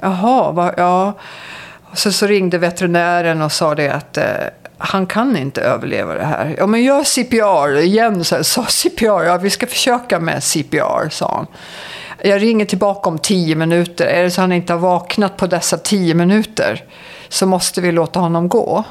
Jaha, 0.00 0.52
va, 0.52 0.74
ja. 0.76 1.12
Så, 1.92 2.12
så 2.12 2.26
ringde 2.26 2.58
veterinären 2.58 3.42
och 3.42 3.52
sa 3.52 3.74
det 3.74 3.88
att 3.88 4.16
äh, 4.16 4.24
han 4.78 5.06
kan 5.06 5.36
inte 5.36 5.60
överleva 5.60 6.14
det 6.14 6.24
här. 6.24 6.54
Ja, 6.58 6.66
men 6.66 6.82
gör 6.82 7.04
CPR 7.04 7.78
igen, 7.78 8.24
så 8.24 8.44
sa 8.44 8.66
CPR. 8.66 9.24
Ja, 9.24 9.36
vi 9.36 9.50
ska 9.50 9.66
försöka 9.66 10.20
med 10.20 10.42
CPR, 10.42 11.08
sa 11.08 11.34
han. 11.36 11.46
Jag 12.22 12.42
ringer 12.42 12.64
tillbaka 12.64 13.08
om 13.08 13.18
tio 13.18 13.54
minuter. 13.54 14.06
Är 14.06 14.22
det 14.22 14.30
så 14.30 14.40
att 14.40 14.42
han 14.42 14.52
inte 14.52 14.72
har 14.72 14.80
vaknat 14.80 15.36
på 15.36 15.46
dessa 15.46 15.78
tio 15.78 16.14
minuter 16.14 16.84
så 17.28 17.46
måste 17.46 17.80
vi 17.80 17.92
låta 17.92 18.20
honom 18.20 18.48
gå. 18.48 18.84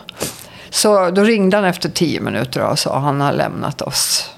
Så 0.70 1.10
då 1.12 1.24
ringde 1.24 1.58
han 1.58 1.66
efter 1.66 1.90
tio 1.90 2.22
minuter 2.22 2.62
och 2.62 2.80
sa 2.80 2.96
att 2.96 3.04
han 3.04 3.22
har 3.22 3.32
lämnat 3.32 3.82
oss. 3.82 4.36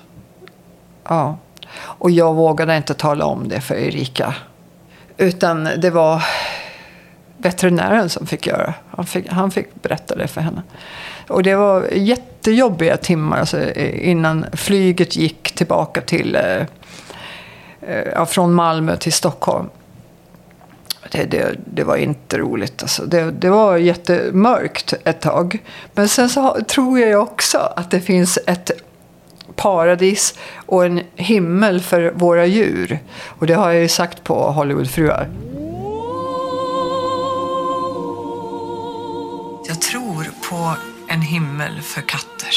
Ja. 1.08 1.38
Och 1.80 2.12
jag 2.12 2.34
vågade 2.34 2.78
inte 2.78 2.94
tala 2.94 3.26
om 3.26 3.48
det 3.48 3.62
för 3.62 3.76
Erika. 3.76 4.36
Utan 5.18 5.70
det 5.78 5.90
var 5.90 6.24
veterinären 7.38 8.10
som 8.10 8.28
fick 8.28 8.48
göra. 8.48 8.74
Han 8.92 9.06
fick, 9.06 9.30
han 9.30 9.52
fick 9.52 9.82
berätta 9.82 10.16
det 10.16 10.28
för 10.28 10.42
henne. 10.42 10.62
Och 11.28 11.44
det 11.44 11.56
var 11.56 11.88
jättejobbiga 11.92 12.98
timmar 12.98 13.40
alltså, 13.40 13.74
innan 13.74 14.46
flyget 14.54 15.16
gick 15.16 15.52
tillbaka 15.52 16.02
till, 16.02 16.36
eh, 16.36 16.66
eh 17.82 18.26
från 18.26 18.54
Malmö 18.54 18.98
till 18.98 19.14
Stockholm. 19.14 19.70
Det, 21.12 21.24
det, 21.24 21.56
det, 21.66 21.84
var 21.84 21.98
inte 21.98 22.38
roligt. 22.38 22.82
Alltså. 22.82 23.06
Det, 23.06 23.32
det, 23.32 23.50
var 23.50 23.78
jättemörkt 23.78 24.94
ett 25.04 25.22
tag. 25.22 25.64
Men 25.94 26.10
sen 26.10 26.30
så 26.30 26.58
tror 26.68 27.00
jag 27.00 27.22
också 27.22 27.58
att 27.58 27.92
det 27.92 28.02
finns 28.02 28.40
ett 28.48 28.72
paradis 29.56 30.34
och 30.66 30.86
en 30.86 31.02
himmel 31.16 31.82
för 31.82 32.12
våra 32.16 32.46
djur. 32.46 33.00
Och 33.26 33.48
det 33.48 33.54
har 33.54 33.72
jag 33.72 33.82
ju 33.82 33.88
sagt 33.88 34.24
på 34.24 34.52
Hollywoodfruar. 34.52 35.30
Jag 39.68 39.82
tror 39.82 40.28
på 40.50 40.74
en 41.10 41.22
himmel 41.22 41.82
för 41.82 42.02
katter. 42.02 42.54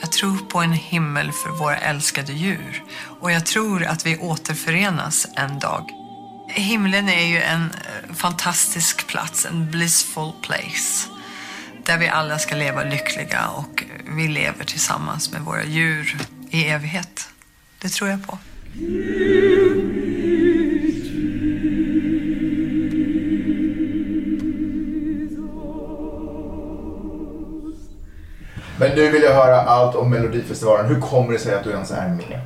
Jag 0.00 0.12
tror 0.12 0.38
på 0.48 0.58
en 0.58 0.72
himmel 0.72 1.32
för 1.32 1.50
våra 1.50 1.76
älskade 1.76 2.32
djur. 2.32 2.84
Och 3.20 3.32
jag 3.32 3.46
tror 3.46 3.84
att 3.84 4.06
vi 4.06 4.18
återförenas 4.18 5.26
en 5.36 5.58
dag. 5.58 6.01
Himlen 6.54 7.08
är 7.08 7.26
ju 7.26 7.42
en 7.42 7.62
eh, 7.62 8.14
fantastisk 8.14 9.06
plats, 9.06 9.46
en 9.46 9.70
blissful 9.70 10.32
place. 10.42 11.08
Där 11.84 11.98
vi 11.98 12.08
alla 12.08 12.38
ska 12.38 12.56
leva 12.56 12.84
lyckliga 12.84 13.48
och 13.48 13.84
vi 14.16 14.28
lever 14.28 14.64
tillsammans 14.64 15.32
med 15.32 15.40
våra 15.42 15.64
djur 15.64 16.16
i 16.50 16.68
evighet. 16.68 17.28
Det 17.78 17.88
tror 17.88 18.10
jag 18.10 18.26
på. 18.26 18.38
Men 28.78 28.96
nu 28.96 29.10
vill 29.10 29.22
jag 29.22 29.34
höra 29.34 29.60
allt 29.60 29.96
om 29.96 30.10
Melodifestivalen. 30.10 30.86
Hur 30.86 31.00
kommer 31.00 31.32
det 31.32 31.38
sig 31.38 31.54
att 31.54 31.64
du 31.64 31.70
ens 31.70 31.90
är 31.90 32.08
med? 32.08 32.40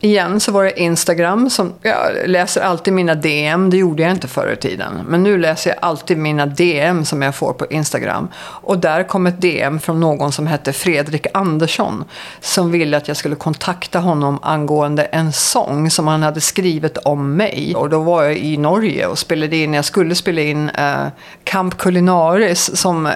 Igen 0.00 0.40
så 0.40 0.52
var 0.52 0.64
det 0.64 0.80
Instagram. 0.80 1.50
Som, 1.50 1.74
jag 1.82 1.98
läser 2.26 2.60
alltid 2.60 2.94
mina 2.94 3.14
DM. 3.14 3.70
Det 3.70 3.76
gjorde 3.76 4.02
jag 4.02 4.12
inte 4.12 4.28
förr 4.28 4.52
i 4.52 4.56
tiden. 4.56 4.92
Men 5.06 5.22
nu 5.22 5.38
läser 5.38 5.70
jag 5.70 5.78
alltid 5.82 6.18
mina 6.18 6.46
DM 6.46 7.04
som 7.04 7.22
jag 7.22 7.34
får 7.34 7.52
på 7.52 7.66
Instagram. 7.66 8.28
Och 8.38 8.78
där 8.78 9.02
kom 9.02 9.26
ett 9.26 9.40
DM 9.40 9.80
från 9.80 10.00
någon 10.00 10.32
som 10.32 10.46
hette 10.46 10.72
Fredrik 10.72 11.26
Andersson. 11.34 12.04
Som 12.40 12.70
ville 12.70 12.96
att 12.96 13.08
jag 13.08 13.16
skulle 13.16 13.34
kontakta 13.34 13.98
honom 13.98 14.38
angående 14.42 15.04
en 15.04 15.32
sång 15.32 15.90
som 15.90 16.06
han 16.06 16.22
hade 16.22 16.40
skrivit 16.40 16.96
om 16.98 17.36
mig. 17.36 17.74
Och 17.76 17.90
då 17.90 18.00
var 18.00 18.22
jag 18.22 18.36
i 18.36 18.56
Norge 18.56 19.06
och 19.06 19.18
spelade 19.18 19.56
in, 19.56 19.74
jag 19.74 19.84
skulle 19.84 20.14
spela 20.14 20.40
in 20.40 20.68
eh, 20.68 21.06
Camp 21.44 21.78
Culinaris 21.78 22.76
som 22.76 23.06
eh, 23.06 23.12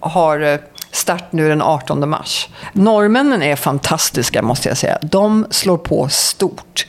har 0.00 0.40
eh, 0.40 0.58
Start 0.94 1.32
nu 1.32 1.48
den 1.48 1.62
18 1.62 2.08
mars. 2.08 2.48
Norrmännen 2.72 3.42
är 3.42 3.56
fantastiska 3.56 4.42
måste 4.42 4.68
jag 4.68 4.78
säga. 4.78 4.98
De 5.02 5.46
slår 5.50 5.78
på 5.78 6.08
stort. 6.08 6.86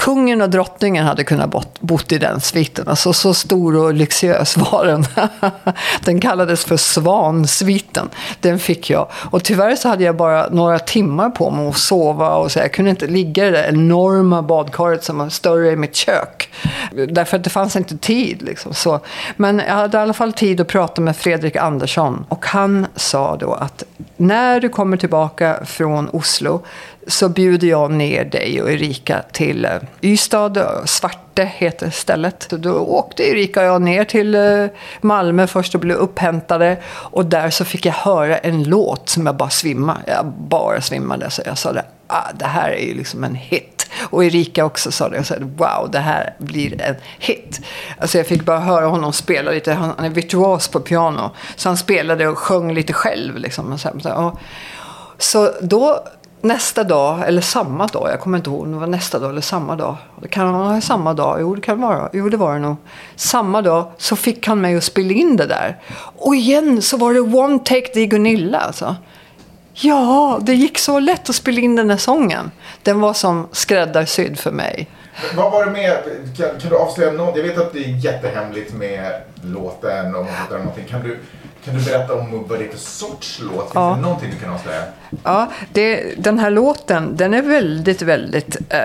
Kungen 0.00 0.42
och 0.42 0.50
drottningen 0.50 1.06
hade 1.06 1.24
kunnat 1.24 1.50
bott, 1.50 1.80
bott 1.80 2.12
i 2.12 2.18
den 2.18 2.40
sviten. 2.40 2.88
Alltså 2.88 3.12
så 3.12 3.34
stor 3.34 3.76
och 3.76 3.94
lyxiös 3.94 4.56
var 4.56 4.86
den. 4.86 5.04
den 6.04 6.20
kallades 6.20 6.64
för 6.64 6.76
Svansviten. 6.76 8.08
Den 8.40 8.58
fick 8.58 8.90
jag. 8.90 9.06
Och 9.12 9.44
tyvärr 9.44 9.76
så 9.76 9.88
hade 9.88 10.04
jag 10.04 10.16
bara 10.16 10.48
några 10.48 10.78
timmar 10.78 11.30
på 11.30 11.50
mig 11.50 11.68
att 11.68 11.76
sova. 11.76 12.34
Och 12.34 12.52
så 12.52 12.58
jag 12.58 12.72
kunde 12.72 12.90
inte 12.90 13.06
ligga 13.06 13.48
i 13.48 13.50
det 13.50 13.68
enorma 13.68 14.42
badkaret 14.42 15.04
som 15.04 15.18
var 15.18 15.28
större 15.28 15.70
i 15.70 15.76
mitt 15.76 15.96
kök. 15.96 16.52
Därför 17.08 17.36
att 17.36 17.44
det 17.44 17.50
fanns 17.50 17.76
inte 17.76 17.96
tid. 17.96 18.42
Liksom. 18.42 18.74
Så, 18.74 19.00
men 19.36 19.58
jag 19.58 19.74
hade 19.74 19.98
i 19.98 20.00
alla 20.00 20.12
fall 20.12 20.32
tid 20.32 20.60
att 20.60 20.68
prata 20.68 21.00
med 21.00 21.16
Fredrik 21.16 21.56
Andersson. 21.56 22.26
Och 22.28 22.46
han 22.46 22.86
sa 22.96 23.36
då 23.36 23.52
att 23.52 23.84
när 24.16 24.60
du 24.60 24.68
kommer 24.68 24.96
tillbaka 24.96 25.56
från 25.64 26.08
Oslo 26.08 26.62
så 27.06 27.28
bjuder 27.28 27.68
jag 27.68 27.90
ner 27.90 28.24
dig 28.24 28.62
och 28.62 28.70
Erika 28.70 29.22
till 29.32 29.64
eh, 29.64 29.70
Ystad. 30.02 30.56
Eh, 30.56 30.84
Svarte 30.84 31.44
heter 31.44 31.90
stället. 31.90 32.46
Så 32.50 32.56
då 32.56 32.72
åkte 32.72 33.22
Erika 33.22 33.60
och 33.60 33.66
jag 33.66 33.82
ner 33.82 34.04
till 34.04 34.34
eh, 34.34 34.66
Malmö 35.00 35.46
först 35.46 35.74
och 35.74 35.80
blev 35.80 35.96
upphämtade. 35.96 36.76
Och 36.92 37.26
där 37.26 37.50
så 37.50 37.64
fick 37.64 37.86
jag 37.86 37.92
höra 37.92 38.38
en 38.38 38.64
låt 38.64 39.08
som 39.08 39.26
jag 39.26 39.36
bara 39.36 39.50
svimmade. 39.50 40.00
Jag 40.06 40.26
bara 40.26 40.80
svimmade. 40.80 41.30
Så 41.30 41.42
jag 41.44 41.58
sa 41.58 41.72
det, 41.72 41.84
ah, 42.06 42.32
det 42.34 42.46
här 42.46 42.70
är 42.70 42.86
ju 42.86 42.94
liksom 42.94 43.24
en 43.24 43.34
hit. 43.34 43.90
Och 44.00 44.24
Erika 44.24 44.64
också 44.64 44.92
sa 44.92 45.08
det. 45.08 45.16
Jag 45.16 45.26
sa 45.26 45.34
wow, 45.40 45.90
det 45.90 45.98
här 45.98 46.34
blir 46.38 46.82
en 46.82 46.96
hit. 47.18 47.60
Alltså 47.98 48.18
jag 48.18 48.26
fick 48.26 48.44
bara 48.44 48.60
höra 48.60 48.86
honom 48.86 49.12
spela 49.12 49.50
lite. 49.50 49.72
Han 49.72 50.04
är 50.04 50.08
virtuos 50.08 50.68
på 50.68 50.80
piano. 50.80 51.30
Så 51.56 51.68
han 51.68 51.76
spelade 51.76 52.28
och 52.28 52.38
sjöng 52.38 52.74
lite 52.74 52.92
själv. 52.92 53.36
Liksom. 53.36 53.78
Så 55.18 55.50
då 55.60 56.04
nästa 56.42 56.84
dag, 56.84 57.28
eller 57.28 57.40
samma 57.40 57.86
dag, 57.86 58.08
jag 58.12 58.20
kommer 58.20 58.38
inte 58.38 58.50
ihåg 58.50 58.62
om 58.62 58.72
det 58.72 58.78
var 58.78 58.86
nästa 58.86 59.18
dag 59.18 59.30
eller 59.30 59.40
samma 59.40 59.76
dag. 59.76 59.96
Det 60.22 60.28
kan 60.28 60.52
vara 60.52 60.80
samma 60.80 61.14
dag, 61.14 61.40
jo 61.40 61.54
det 61.54 61.60
kan 61.60 61.80
vara, 61.80 62.10
jo 62.12 62.28
det 62.28 62.36
var 62.36 62.54
det 62.54 62.60
nog. 62.60 62.76
Samma 63.16 63.62
dag 63.62 63.92
så 63.96 64.16
fick 64.16 64.46
han 64.46 64.60
mig 64.60 64.76
att 64.76 64.84
spela 64.84 65.12
in 65.12 65.36
det 65.36 65.46
där. 65.46 65.78
Och 66.16 66.34
igen 66.34 66.82
så 66.82 66.96
var 66.96 67.14
det 67.14 67.20
one 67.20 67.58
take, 67.58 67.90
det 67.94 68.06
Gunilla 68.06 68.58
alltså. 68.58 68.96
Ja, 69.72 70.38
det 70.42 70.54
gick 70.54 70.78
så 70.78 70.98
lätt 70.98 71.30
att 71.30 71.36
spela 71.36 71.60
in 71.60 71.76
den 71.76 71.88
där 71.88 71.96
sången. 71.96 72.50
Den 72.82 73.00
var 73.00 73.12
som 73.12 73.48
skräddarsydd 73.52 74.38
för 74.38 74.50
mig. 74.50 74.88
Vad 75.36 75.52
var 75.52 75.64
det 75.64 75.70
med, 75.70 75.98
kan, 76.36 76.60
kan 76.60 76.70
du 76.70 76.76
avslöja 76.76 77.12
något? 77.12 77.36
Jag 77.36 77.42
vet 77.42 77.58
att 77.58 77.72
det 77.72 77.84
är 77.84 78.04
jättehemligt 78.04 78.74
med 78.74 79.12
låten 79.42 80.14
och 80.14 80.26
någonting. 80.50 80.84
Kan 80.88 81.02
du 81.02 81.18
kan 81.64 81.74
du 81.74 81.84
berätta 81.84 82.14
om 82.14 82.44
vad 82.48 82.58
det 82.58 82.64
är 82.64 82.68
för 82.68 82.78
sorts 82.78 83.40
låt? 83.42 83.52
Finns 83.52 83.70
ja. 83.74 83.94
det 83.96 84.02
någonting 84.02 84.30
du 84.30 84.36
kan 84.36 84.54
avslöja? 84.54 84.82
Ja, 85.22 85.50
det, 85.72 86.14
den 86.18 86.38
här 86.38 86.50
låten 86.50 87.16
den 87.16 87.34
är 87.34 87.42
väldigt, 87.42 88.02
väldigt 88.02 88.56
eh, 88.68 88.78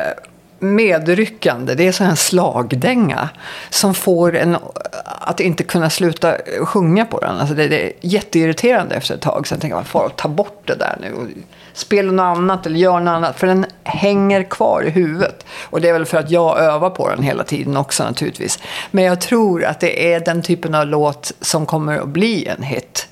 medryckande. 0.60 1.76
Det 1.76 1.88
är 1.88 1.92
så 1.92 2.04
en 2.04 2.18
slagdänga 2.18 3.30
som 3.70 3.94
får 3.94 4.36
en 4.36 4.58
att 5.06 5.40
inte 5.40 5.64
kunna 5.64 5.90
sluta 5.90 6.38
sjunga 6.66 7.06
på 7.06 7.20
den. 7.20 7.38
Alltså 7.38 7.56
det, 7.56 7.68
det 7.68 7.86
är 7.86 7.92
jätteirriterande 8.02 8.96
efter 8.96 9.16
ett 9.16 9.22
tag. 9.22 9.48
Sen 9.48 9.60
tänker 9.60 9.76
man, 9.76 9.86
får 9.86 10.10
ta 10.16 10.28
bort 10.28 10.62
det 10.66 10.76
där 10.76 10.98
nu. 11.02 11.28
Spela 11.76 12.12
något 12.12 12.38
annat 12.38 12.66
eller 12.66 12.80
gör 12.80 13.00
något 13.00 13.12
annat. 13.12 13.40
För 13.40 13.48
den 13.48 13.66
hänger 13.84 14.44
kvar 14.44 14.84
i 14.88 14.90
huvudet. 14.90 15.46
Och 15.70 15.82
det 15.82 15.90
är 15.90 15.94
väl 15.94 16.06
för 16.06 16.18
att 16.18 16.32
jag 16.32 16.60
övar 16.60 16.90
på 16.90 17.10
den 17.10 17.24
hela 17.24 17.44
tiden 17.44 17.78
också 17.78 18.04
naturligtvis. 18.04 18.60
Men 18.92 19.04
jag 19.04 19.22
tror 19.22 19.64
att 19.64 19.80
det 19.80 20.14
är 20.14 20.20
den 20.20 20.42
typen 20.42 20.76
av 20.76 20.88
låt 20.88 21.32
som 21.42 21.66
kommer 21.66 21.98
att 21.98 22.10
bli 22.10 22.48
en 22.48 22.64
hit. 22.64 23.08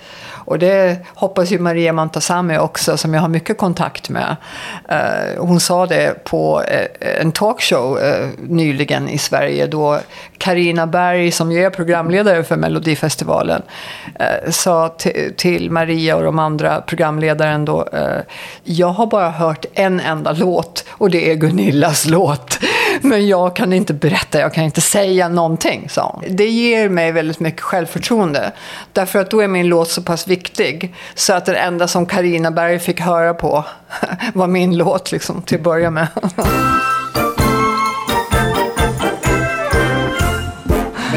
Och 0.45 0.59
det 0.59 0.97
hoppas 1.07 1.51
ju 1.51 1.59
Maria 1.59 1.93
Montazami 1.93 2.57
också, 2.57 2.97
som 2.97 3.13
jag 3.13 3.21
har 3.21 3.29
mycket 3.29 3.57
kontakt 3.57 4.09
med. 4.09 4.35
Eh, 4.89 5.43
hon 5.43 5.59
sa 5.59 5.85
det 5.85 6.23
på 6.23 6.61
eh, 6.61 7.21
en 7.21 7.31
talkshow 7.31 7.99
eh, 7.99 8.27
nyligen 8.37 9.09
i 9.09 9.17
Sverige 9.17 9.67
då 9.67 9.99
Karina 10.37 10.87
Berg, 10.87 11.31
som 11.31 11.51
ju 11.51 11.65
är 11.65 11.69
programledare 11.69 12.43
för 12.43 12.55
Melodifestivalen, 12.57 13.61
sa 14.49 14.95
till 15.37 15.71
Maria 15.71 16.15
och 16.15 16.23
de 16.23 16.39
andra 16.39 16.81
programledaren 16.81 17.65
då, 17.65 17.87
jag 18.63 18.87
har 18.87 19.07
bara 19.07 19.29
hört 19.29 19.65
en 19.73 19.99
enda 19.99 20.31
låt 20.31 20.85
och 20.89 21.09
det 21.09 21.31
är 21.31 21.35
Gunillas 21.35 22.05
låt. 22.05 22.59
Men 23.01 23.27
jag 23.27 23.55
kan 23.55 23.73
inte 23.73 23.93
berätta, 23.93 24.39
jag 24.39 24.53
kan 24.53 24.63
inte 24.63 24.81
säga 24.81 25.29
någonting, 25.29 25.89
sa 25.89 26.11
hon. 26.13 26.35
Det 26.35 26.49
ger 26.49 26.89
mig 26.89 27.11
väldigt 27.11 27.39
mycket 27.39 27.61
självförtroende. 27.61 28.51
Därför 28.93 29.19
att 29.19 29.31
då 29.31 29.41
är 29.41 29.47
min 29.47 29.67
låt 29.67 29.89
så 29.89 30.01
pass 30.01 30.27
viktig. 30.27 30.95
Så 31.15 31.33
att 31.33 31.45
det 31.45 31.55
enda 31.55 31.87
som 31.87 32.05
Karina 32.05 32.51
Berg 32.51 32.79
fick 32.79 32.99
höra 32.99 33.33
på 33.33 33.65
var 34.33 34.47
min 34.47 34.77
låt, 34.77 35.11
liksom, 35.11 35.41
till 35.41 35.57
att 35.57 35.63
börja 35.63 35.89
med. 35.89 36.07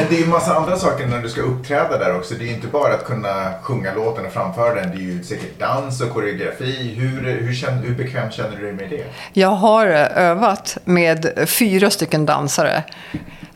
Men 0.07 0.15
det 0.15 0.21
är 0.21 0.25
ju 0.25 0.31
massa 0.31 0.55
andra 0.55 0.77
saker 0.77 1.07
när 1.07 1.23
du 1.23 1.29
ska 1.29 1.41
uppträda 1.41 1.99
där 1.99 2.17
också. 2.17 2.35
Det 2.35 2.45
är 2.45 2.47
ju 2.47 2.55
inte 2.55 2.67
bara 2.67 2.95
att 2.95 3.05
kunna 3.05 3.53
sjunga 3.63 3.95
låten 3.95 4.27
och 4.27 4.33
framföra 4.33 4.75
den. 4.75 4.91
Det 4.91 4.97
är 4.97 5.01
ju 5.01 5.25
säkert 5.25 5.59
dans 5.59 6.01
och 6.01 6.11
koreografi. 6.11 6.95
Hur, 6.95 7.41
hur, 7.41 7.55
känner, 7.55 7.83
hur 7.83 7.95
bekväm 7.95 8.31
känner 8.31 8.57
du 8.57 8.63
dig 8.63 8.73
med 8.73 8.91
det? 8.91 9.05
Jag 9.33 9.49
har 9.49 9.87
eh, 9.87 10.19
övat 10.19 10.79
med 10.85 11.45
fyra 11.47 11.91
stycken 11.91 12.27
dansare. 12.27 12.85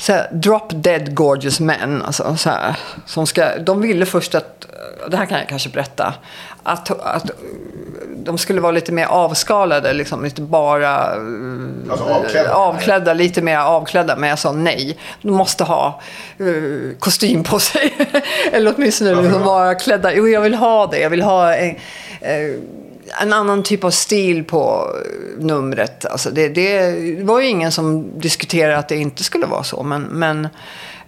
Så 0.00 0.12
här, 0.12 0.28
drop 0.32 0.68
dead 0.70 1.14
gorgeous 1.14 1.60
men. 1.60 2.02
Alltså, 2.02 2.36
så 2.36 2.50
här, 2.50 2.76
som 3.06 3.26
ska, 3.26 3.58
de 3.58 3.80
ville 3.80 4.06
först 4.06 4.34
att, 4.34 4.66
det 5.08 5.16
här 5.16 5.26
kan 5.26 5.38
jag 5.38 5.48
kanske 5.48 5.68
berätta, 5.68 6.14
att, 6.62 6.90
att 6.90 7.30
de 8.16 8.38
skulle 8.38 8.60
vara 8.60 8.72
lite 8.72 8.92
mer 8.92 9.06
avskalade, 9.06 9.92
liksom, 9.92 10.24
lite 10.24 10.42
bara 10.42 10.96
alltså 11.90 12.04
avklädda. 12.04 12.54
avklädda, 12.54 13.14
lite 13.14 13.42
mer 13.42 13.58
avklädda. 13.58 14.16
Men 14.16 14.28
jag 14.28 14.38
sa 14.38 14.52
nej, 14.52 14.98
de 15.22 15.30
måste 15.30 15.64
ha 15.64 16.00
uh, 16.40 16.92
kostym 16.98 17.44
på 17.44 17.58
sig. 17.58 17.94
Eller 18.52 18.74
åtminstone 18.76 19.22
liksom 19.22 19.42
vara 19.42 19.74
klädda. 19.74 20.14
Jo, 20.14 20.28
jag 20.28 20.40
vill 20.40 20.54
ha 20.54 20.86
det. 20.86 20.98
Jag 20.98 21.10
vill 21.10 21.22
ha 21.22 21.54
en, 21.54 21.70
uh, 21.70 22.60
en 23.22 23.32
annan 23.32 23.62
typ 23.62 23.84
av 23.84 23.90
stil 23.90 24.44
på 24.44 24.94
numret. 25.38 26.06
Alltså 26.06 26.30
det, 26.30 26.48
det 26.48 27.24
var 27.24 27.40
ju 27.40 27.46
ingen 27.46 27.72
som 27.72 28.20
diskuterade 28.20 28.78
att 28.78 28.88
det 28.88 28.96
inte 28.96 29.24
skulle 29.24 29.46
vara 29.46 29.62
så. 29.62 29.82
Men, 29.82 30.02
men 30.02 30.48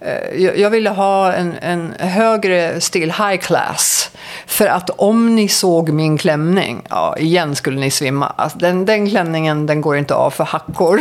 Eh, 0.05 0.51
jag 0.61 0.69
ville 0.69 0.89
ha 0.89 1.33
en, 1.33 1.53
en, 1.61 1.93
högre 1.99 2.81
stil, 2.81 3.11
high 3.11 3.37
class. 3.37 4.11
För 4.45 4.67
att 4.67 4.89
om 4.89 5.35
ni 5.35 5.47
såg 5.47 5.89
min 5.89 6.17
klänning, 6.17 6.81
ja, 6.89 7.17
igen 7.17 7.55
skulle 7.55 7.79
ni 7.79 7.91
svimma. 7.91 8.27
Alltså, 8.27 8.57
den, 8.57 8.85
den 8.85 9.09
klänningen 9.09 9.65
den 9.65 9.81
går 9.81 9.97
inte 9.97 10.15
av 10.15 10.31
för 10.31 10.43
hackor. 10.43 10.99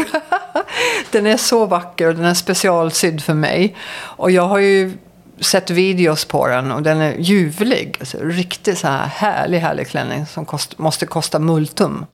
den 1.11 1.27
är 1.27 1.37
så 1.37 1.67
vacker 1.67 2.09
och 2.09 2.15
den 2.15 2.25
är 2.25 2.35
specialsydd 2.35 3.23
för 3.23 3.35
mig. 3.35 3.77
Och 3.95 4.31
jag 4.31 4.47
har 4.47 4.59
ju 4.59 4.93
sett 5.41 5.71
videos 5.71 6.25
på 6.25 6.47
den 6.47 6.73
och 6.73 6.83
den 6.83 7.01
är 7.01 7.15
ljuvlig. 7.19 7.97
Alltså, 8.01 8.19
riktigt 8.23 8.79
så 8.79 8.89
här 8.89 9.07
härlig, 9.07 9.59
härlig 9.59 9.89
klänning 9.89 10.27
som 10.27 10.45
kost, 10.45 10.79
måste 10.79 11.07
kosta 11.07 11.39
multum. 11.39 12.07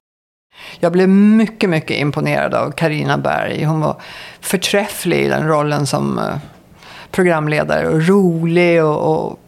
Jag 0.81 0.93
blev 0.93 1.09
mycket, 1.09 1.71
mycket 1.71 1.97
imponerad 1.97 2.55
av 2.55 2.71
Karina 2.71 3.19
Berg. 3.19 3.65
Hon 3.65 3.81
var 3.81 4.01
förträfflig 4.41 5.25
i 5.25 5.29
den 5.29 5.49
rollen 5.49 5.87
som 5.87 6.19
eh, 6.19 6.37
programledare 7.11 7.89
och 7.89 8.07
rolig 8.07 8.85
och, 8.85 9.29
och 9.29 9.39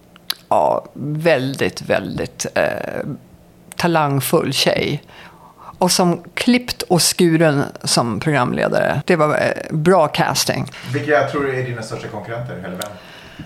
ja, 0.49 0.85
väldigt, 0.95 1.83
väldigt 1.83 2.47
eh, 2.55 3.01
talangfull 3.77 4.53
tjej. 4.53 5.03
Och 5.79 5.93
som 5.93 6.23
klippt 6.35 6.83
och 6.83 7.03
skuren 7.03 7.65
som 7.85 8.21
programledare. 8.21 9.03
Det 9.07 9.17
var 9.17 9.35
eh, 9.35 9.77
bra 9.77 10.09
casting. 10.09 10.67
Vilka 10.93 11.29
tror 11.29 11.45
du 11.45 11.61
är 11.61 11.65
dina 11.65 11.83
största 11.83 12.09
konkurrenter? 12.09 12.55
Eller 12.55 12.77
vem? 12.77 12.91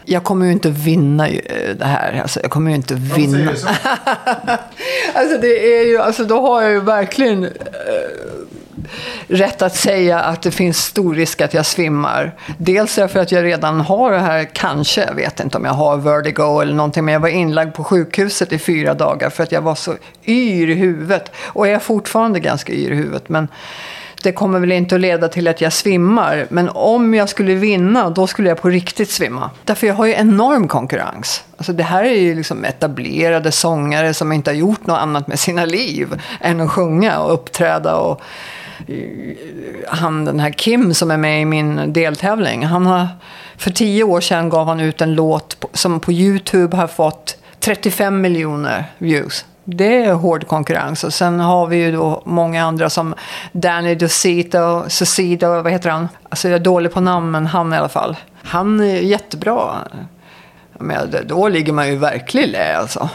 Jag 0.04 0.24
kommer 0.24 0.46
ju 0.46 0.52
inte 0.52 0.70
vinna 0.70 1.28
eh, 1.28 1.76
det 1.78 1.84
här. 1.84 2.20
Alltså, 2.22 2.40
jag 2.42 2.50
kommer 2.50 2.70
ju 2.70 2.76
inte 2.76 2.94
vinna. 2.94 3.56
Så? 3.56 3.68
alltså 5.14 5.38
det 5.40 5.78
är 5.78 5.86
ju, 5.86 5.98
alltså 5.98 6.24
då 6.24 6.40
har 6.40 6.62
jag 6.62 6.72
ju 6.72 6.80
verkligen 6.80 7.44
eh, 7.44 7.50
rätt 9.28 9.62
att 9.62 9.76
säga 9.76 10.20
att 10.20 10.42
det 10.42 10.50
finns 10.50 10.78
stor 10.78 11.14
risk 11.14 11.40
att 11.40 11.54
jag 11.54 11.66
svimmar. 11.66 12.34
Dels 12.58 12.94
därför 12.94 13.20
att 13.20 13.32
jag 13.32 13.44
redan 13.44 13.80
har 13.80 14.12
det 14.12 14.18
här, 14.18 14.44
kanske, 14.52 15.04
jag 15.04 15.14
vet 15.14 15.40
inte 15.40 15.58
om 15.58 15.64
jag 15.64 15.72
har 15.72 15.96
vertigo 15.96 16.60
eller 16.60 16.74
någonting, 16.74 17.04
men 17.04 17.14
jag 17.14 17.20
var 17.20 17.28
inlagd 17.28 17.74
på 17.74 17.84
sjukhuset 17.84 18.52
i 18.52 18.58
fyra 18.58 18.94
dagar 18.94 19.30
för 19.30 19.42
att 19.42 19.52
jag 19.52 19.62
var 19.62 19.74
så 19.74 19.94
yr 20.26 20.70
i 20.70 20.74
huvudet. 20.74 21.30
Och 21.44 21.68
jag 21.68 21.74
är 21.74 21.78
fortfarande 21.78 22.40
ganska 22.40 22.72
yr 22.72 22.90
i 22.90 22.94
huvudet, 22.94 23.28
men 23.28 23.48
det 24.24 24.32
kommer 24.32 24.58
väl 24.58 24.72
inte 24.72 24.94
att 24.94 25.00
leda 25.00 25.28
till 25.28 25.48
att 25.48 25.60
jag 25.60 25.72
svimmar. 25.72 26.46
Men 26.50 26.68
om 26.68 27.14
jag 27.14 27.28
skulle 27.28 27.54
vinna, 27.54 28.10
då 28.10 28.26
skulle 28.26 28.48
jag 28.48 28.60
på 28.60 28.68
riktigt 28.68 29.10
svimma. 29.10 29.50
Därför 29.64 29.86
jag 29.86 29.94
har 29.94 30.06
ju 30.06 30.12
enorm 30.12 30.68
konkurrens. 30.68 31.44
Alltså 31.56 31.72
det 31.72 31.82
här 31.82 32.04
är 32.04 32.20
ju 32.20 32.34
liksom 32.34 32.64
etablerade 32.64 33.52
sångare 33.52 34.14
som 34.14 34.32
inte 34.32 34.50
har 34.50 34.56
gjort 34.56 34.86
något 34.86 34.98
annat 34.98 35.26
med 35.26 35.38
sina 35.38 35.64
liv 35.64 36.22
än 36.40 36.60
att 36.60 36.70
sjunga 36.70 37.18
och 37.18 37.34
uppträda. 37.34 37.96
Och 37.96 38.20
eh, 38.86 38.96
han, 39.88 40.24
den 40.24 40.40
här 40.40 40.50
Kim 40.50 40.94
som 40.94 41.10
är 41.10 41.16
med 41.16 41.42
i 41.42 41.44
min 41.44 41.92
deltävling, 41.92 42.64
han 42.64 42.86
har, 42.86 43.08
för 43.56 43.70
tio 43.70 44.04
år 44.04 44.20
sedan 44.20 44.48
gav 44.48 44.66
han 44.66 44.80
ut 44.80 45.00
en 45.00 45.14
låt 45.14 45.64
som 45.72 46.00
på 46.00 46.12
YouTube 46.12 46.76
har 46.76 46.86
fått 46.86 47.36
35 47.60 48.20
miljoner 48.20 48.84
views. 48.98 49.44
Det 49.64 50.04
är 50.04 50.12
hård 50.12 50.46
konkurrens. 50.46 51.04
Och 51.04 51.14
sen 51.14 51.40
har 51.40 51.66
vi 51.66 51.76
ju 51.76 51.92
då 51.92 52.22
många 52.24 52.64
andra 52.64 52.90
som 52.90 53.14
Danny 53.52 53.94
DeCito, 53.94 54.84
Cecido, 54.88 55.62
vad 55.62 55.72
heter 55.72 55.90
han? 55.90 56.08
Alltså 56.28 56.48
jag 56.48 56.54
är 56.54 56.64
dålig 56.64 56.92
på 56.92 57.00
namn, 57.00 57.30
men 57.30 57.46
han 57.46 57.72
i 57.72 57.76
alla 57.76 57.88
fall. 57.88 58.16
Han 58.42 58.80
är 58.80 59.00
jättebra. 59.00 59.74
Men 60.78 61.16
då 61.26 61.48
ligger 61.48 61.72
man 61.72 61.88
ju 61.88 61.96
verkligen 61.96 62.50
lä 62.50 62.76
alltså. 62.76 63.08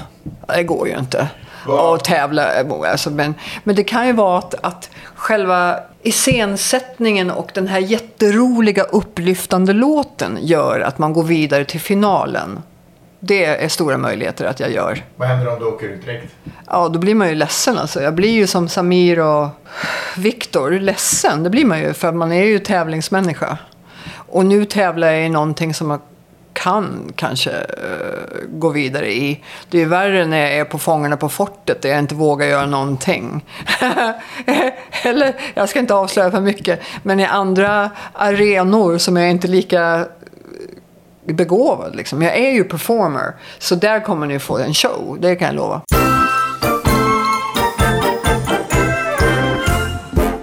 Det 0.48 0.64
går 0.64 0.88
ju 0.88 0.98
inte 0.98 1.28
att 1.68 2.04
tävla. 2.04 2.46
Alltså, 2.92 3.10
men, 3.10 3.34
men 3.64 3.76
det 3.76 3.84
kan 3.84 4.08
ju 4.08 4.14
vara 4.14 4.38
att, 4.38 4.56
att 4.66 4.90
själva 5.16 5.80
iscensättningen 6.04 7.32
och 7.32 7.52
den 7.54 7.68
här 7.68 7.80
jätteroliga 7.80 8.84
upplyftande 8.84 9.74
låten 9.74 10.38
gör 10.42 10.80
att 10.80 10.98
man 10.98 11.14
går 11.14 11.24
vidare 11.24 11.66
till 11.66 11.80
finalen. 11.80 12.62
Det 13.20 13.46
är 13.46 13.68
stora 13.68 13.98
möjligheter 13.98 14.46
att 14.46 14.60
jag 14.60 14.72
gör. 14.72 15.04
Vad 15.16 15.28
händer 15.28 15.54
om 15.54 15.60
du 15.60 15.66
åker 15.66 15.88
ut 15.90 16.06
direkt? 16.06 16.36
Ja, 16.68 16.90
då 16.90 17.00
blir 17.00 17.16
man 17.16 17.30
ju 17.30 17.36
ledsen 17.36 17.78
alltså. 17.78 18.02
Jag 18.02 18.16
blir 18.16 18.32
ju 18.32 18.48
som 18.48 18.70
Samir 18.70 19.20
och 19.20 19.48
Viktor, 20.18 20.72
ledsen. 20.72 21.44
Det 21.44 21.50
blir 21.50 21.66
man 21.66 21.80
ju, 21.80 21.94
för 21.94 22.12
man 22.12 22.32
är 22.32 22.44
ju 22.44 22.60
tävlingsmänniska. 22.60 23.58
Och 24.14 24.46
nu 24.46 24.66
tävlar 24.66 25.12
jag 25.12 25.26
i 25.26 25.30
någonting 25.30 25.74
som 25.74 25.90
jag 25.90 26.00
kan 26.54 27.14
kanske 27.16 27.52
eh, 27.52 28.48
gå 28.48 28.70
vidare 28.70 29.14
i. 29.14 29.44
Det 29.70 29.78
är 29.78 29.82
ju 29.82 29.88
värre 29.88 30.26
när 30.26 30.38
jag 30.38 30.52
är 30.52 30.66
på 30.66 30.80
Fångarna 30.80 31.18
på 31.18 31.30
fortet 31.30 31.82
där 31.82 31.90
jag 31.90 32.00
inte 32.00 32.16
vågar 32.16 32.48
göra 32.48 32.66
någonting. 32.66 33.46
Eller, 35.04 35.36
jag 35.54 35.70
ska 35.70 35.80
inte 35.80 35.94
avslöja 35.94 36.32
för 36.32 36.42
mycket, 36.42 36.82
men 37.04 37.20
i 37.20 37.26
andra 37.26 37.90
arenor 38.14 38.98
som 38.98 39.18
jag 39.18 39.30
inte 39.30 39.48
lika 39.48 40.08
begåvad. 41.34 41.96
Liksom. 41.96 42.22
Jag 42.22 42.38
är 42.38 42.52
ju 42.52 42.64
performer, 42.64 43.36
så 43.60 43.76
där 43.76 44.00
kommer 44.00 44.28
ni 44.28 44.40
få 44.40 44.58
en 44.58 44.74
show, 44.74 45.18
det 45.20 45.36
kan 45.36 45.48
jag 45.48 45.56
lova. 45.56 45.82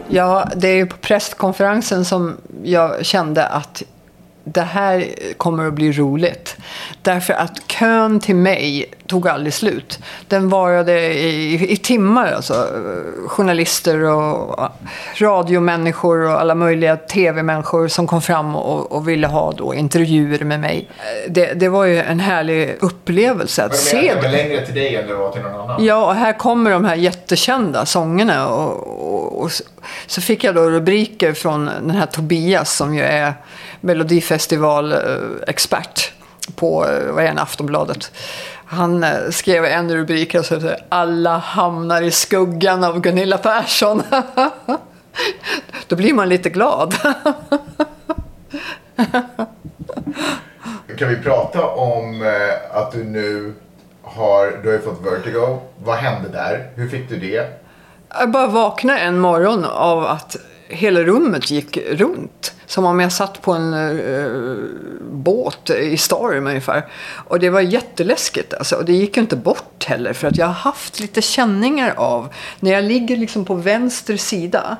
Ja, 0.08 0.48
det 0.56 0.68
är 0.68 0.74
ju 0.74 0.86
på 0.86 0.96
presskonferensen 0.96 2.04
som 2.04 2.36
jag 2.62 3.06
kände 3.06 3.46
att 3.46 3.82
det 4.44 4.62
här 4.62 5.06
kommer 5.36 5.66
att 5.66 5.74
bli 5.74 5.92
roligt. 5.92 6.56
Därför 7.02 7.34
att 7.34 7.66
kön 7.66 8.20
till 8.20 8.36
mig 8.36 8.90
tog 9.06 9.28
aldrig 9.28 9.54
slut. 9.54 9.98
Den 10.28 10.48
varade 10.48 11.00
i, 11.14 11.72
i 11.72 11.76
timmar. 11.76 12.32
Alltså. 12.32 12.66
Journalister 13.26 14.02
och 14.04 14.70
radiomänniskor 15.16 16.18
och 16.20 16.40
alla 16.40 16.54
möjliga 16.54 16.96
tv-människor 16.96 17.88
som 17.88 18.06
kom 18.06 18.22
fram 18.22 18.56
och, 18.56 18.92
och 18.92 19.08
ville 19.08 19.26
ha 19.26 19.52
då 19.52 19.74
intervjuer 19.74 20.44
med 20.44 20.60
mig. 20.60 20.88
Det, 21.28 21.54
det 21.54 21.68
var 21.68 21.84
ju 21.84 21.98
en 21.98 22.20
härlig 22.20 22.76
upplevelse 22.80 23.64
att 23.64 23.76
se? 23.76 24.12
Det 24.14 24.22
var 24.22 24.28
längre 24.32 24.66
till 24.66 24.74
dig 24.74 24.96
än 24.96 25.08
det 25.08 25.14
var 25.14 25.30
till 25.30 25.42
någon 25.42 25.60
annan? 25.60 25.84
Ja, 25.84 26.06
och 26.06 26.14
här 26.14 26.32
kommer 26.32 26.70
de 26.70 26.84
här 26.84 26.96
jättekända 26.96 27.86
sångerna. 27.86 28.48
Och, 28.48 29.14
och, 29.14 29.42
och 29.42 29.50
så- 30.06 30.20
fick 30.20 30.44
jag 30.44 30.54
då 30.54 30.70
rubriker 30.70 31.32
från 31.32 31.64
den 31.66 31.90
här 31.90 32.06
Tobias 32.06 32.76
som 32.76 32.94
ju 32.94 33.02
är 33.02 33.34
Melodifestival-expert 33.80 36.12
på, 36.56 36.86
eh, 36.86 37.12
vad 37.14 37.24
är 37.24 37.34
det, 37.34 37.40
Aftonbladet. 37.42 38.12
Han 38.66 39.04
eh, 39.04 39.30
skrev 39.30 39.64
en 39.64 39.94
rubrik 39.94 40.34
och 40.34 40.44
så 40.44 40.60
Alla 40.88 41.38
hamnar 41.38 42.02
i 42.02 42.10
skuggan 42.10 42.84
av 42.84 43.00
Gunilla 43.00 43.38
Persson. 43.38 44.02
Då 45.86 45.96
blir 45.96 46.14
man 46.14 46.28
lite 46.28 46.50
glad. 46.50 46.94
Kan 50.98 51.08
vi 51.08 51.16
prata 51.16 51.66
om 51.66 52.22
eh, 52.22 52.76
att 52.76 52.92
du 52.92 53.04
nu 53.04 53.54
har, 54.02 54.60
du 54.62 54.72
har 54.72 54.78
fått 54.78 55.06
vertigo. 55.06 55.58
Vad 55.84 55.96
hände 55.96 56.28
där? 56.28 56.70
Hur 56.74 56.88
fick 56.88 57.08
du 57.08 57.16
det? 57.16 57.62
Jag 58.18 58.30
bara 58.30 58.46
vaknade 58.46 58.98
en 58.98 59.18
morgon 59.18 59.64
av 59.64 60.04
att 60.04 60.36
hela 60.68 61.00
rummet 61.00 61.50
gick 61.50 61.76
runt. 61.76 62.52
Som 62.66 62.84
om 62.84 63.00
jag 63.00 63.12
satt 63.12 63.42
på 63.42 63.52
en 63.52 63.74
eh, 63.74 64.56
båt 65.12 65.70
i 65.70 65.96
storm 65.96 66.46
ungefär. 66.46 66.86
Och 67.28 67.40
det 67.40 67.50
var 67.50 67.60
jätteläskigt 67.60 68.54
alltså. 68.54 68.76
Och 68.76 68.84
det 68.84 68.92
gick 68.92 69.16
ju 69.16 69.22
inte 69.22 69.36
bort 69.36 69.84
heller. 69.84 70.12
För 70.12 70.28
att 70.28 70.36
jag 70.36 70.46
har 70.46 70.52
haft 70.52 71.00
lite 71.00 71.22
känningar 71.22 71.94
av, 71.96 72.34
när 72.60 72.72
jag 72.72 72.84
ligger 72.84 73.16
liksom 73.16 73.44
på 73.44 73.54
vänster 73.54 74.16
sida. 74.16 74.76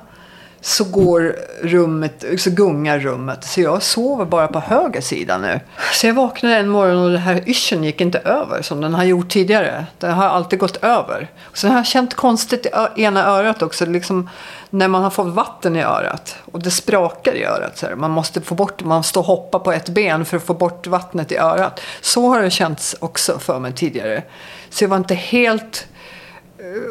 Så 0.67 0.85
går 0.85 1.37
rummet, 1.63 2.25
så 2.39 2.51
gungar 2.51 2.99
rummet. 2.99 3.45
Så 3.45 3.61
jag 3.61 3.83
sover 3.83 4.25
bara 4.25 4.49
på 4.49 4.61
höger 4.61 5.01
sida 5.01 5.39
nu. 5.39 5.61
Så 5.93 6.07
jag 6.07 6.15
vaknade 6.15 6.57
en 6.57 6.69
morgon 6.69 6.97
och 6.97 7.11
den 7.11 7.21
här 7.21 7.49
yrseln 7.49 7.85
gick 7.85 8.01
inte 8.01 8.19
över 8.19 8.63
som 8.63 8.81
den 8.81 8.95
har 8.95 9.05
gjort 9.05 9.29
tidigare. 9.29 9.87
Den 9.99 10.13
har 10.13 10.25
alltid 10.25 10.59
gått 10.59 10.77
över. 10.77 11.29
Och 11.43 11.59
sen 11.59 11.71
har 11.71 11.79
jag 11.79 11.87
känt 11.87 12.15
konstigt 12.15 12.67
i 12.97 13.03
ena 13.03 13.27
örat 13.27 13.63
också. 13.63 13.87
Liksom 13.87 14.31
när 14.71 14.89
man 14.89 15.03
har 15.03 15.11
fått 15.11 15.35
vatten 15.35 15.77
i 15.77 15.83
örat. 15.83 16.37
Och 16.53 16.63
det 16.63 16.71
sprakar 16.71 17.33
i 17.33 17.45
örat. 17.45 17.79
Så 17.79 17.87
här. 17.87 17.95
Man 17.95 18.11
måste 18.11 18.41
få 18.41 18.55
bort, 18.55 18.85
man 18.85 19.05
står 19.05 19.21
och 19.21 19.27
hoppar 19.27 19.59
på 19.59 19.73
ett 19.73 19.89
ben 19.89 20.25
för 20.25 20.37
att 20.37 20.47
få 20.47 20.55
bort 20.55 20.87
vattnet 20.87 21.33
i 21.33 21.37
örat. 21.37 21.81
Så 22.01 22.29
har 22.29 22.43
det 22.43 22.51
känts 22.51 22.97
också 23.01 23.39
för 23.39 23.59
mig 23.59 23.73
tidigare. 23.73 24.23
Så 24.71 24.85
jag 24.85 24.89
var 24.89 24.97
inte 24.97 25.15
helt 25.15 25.87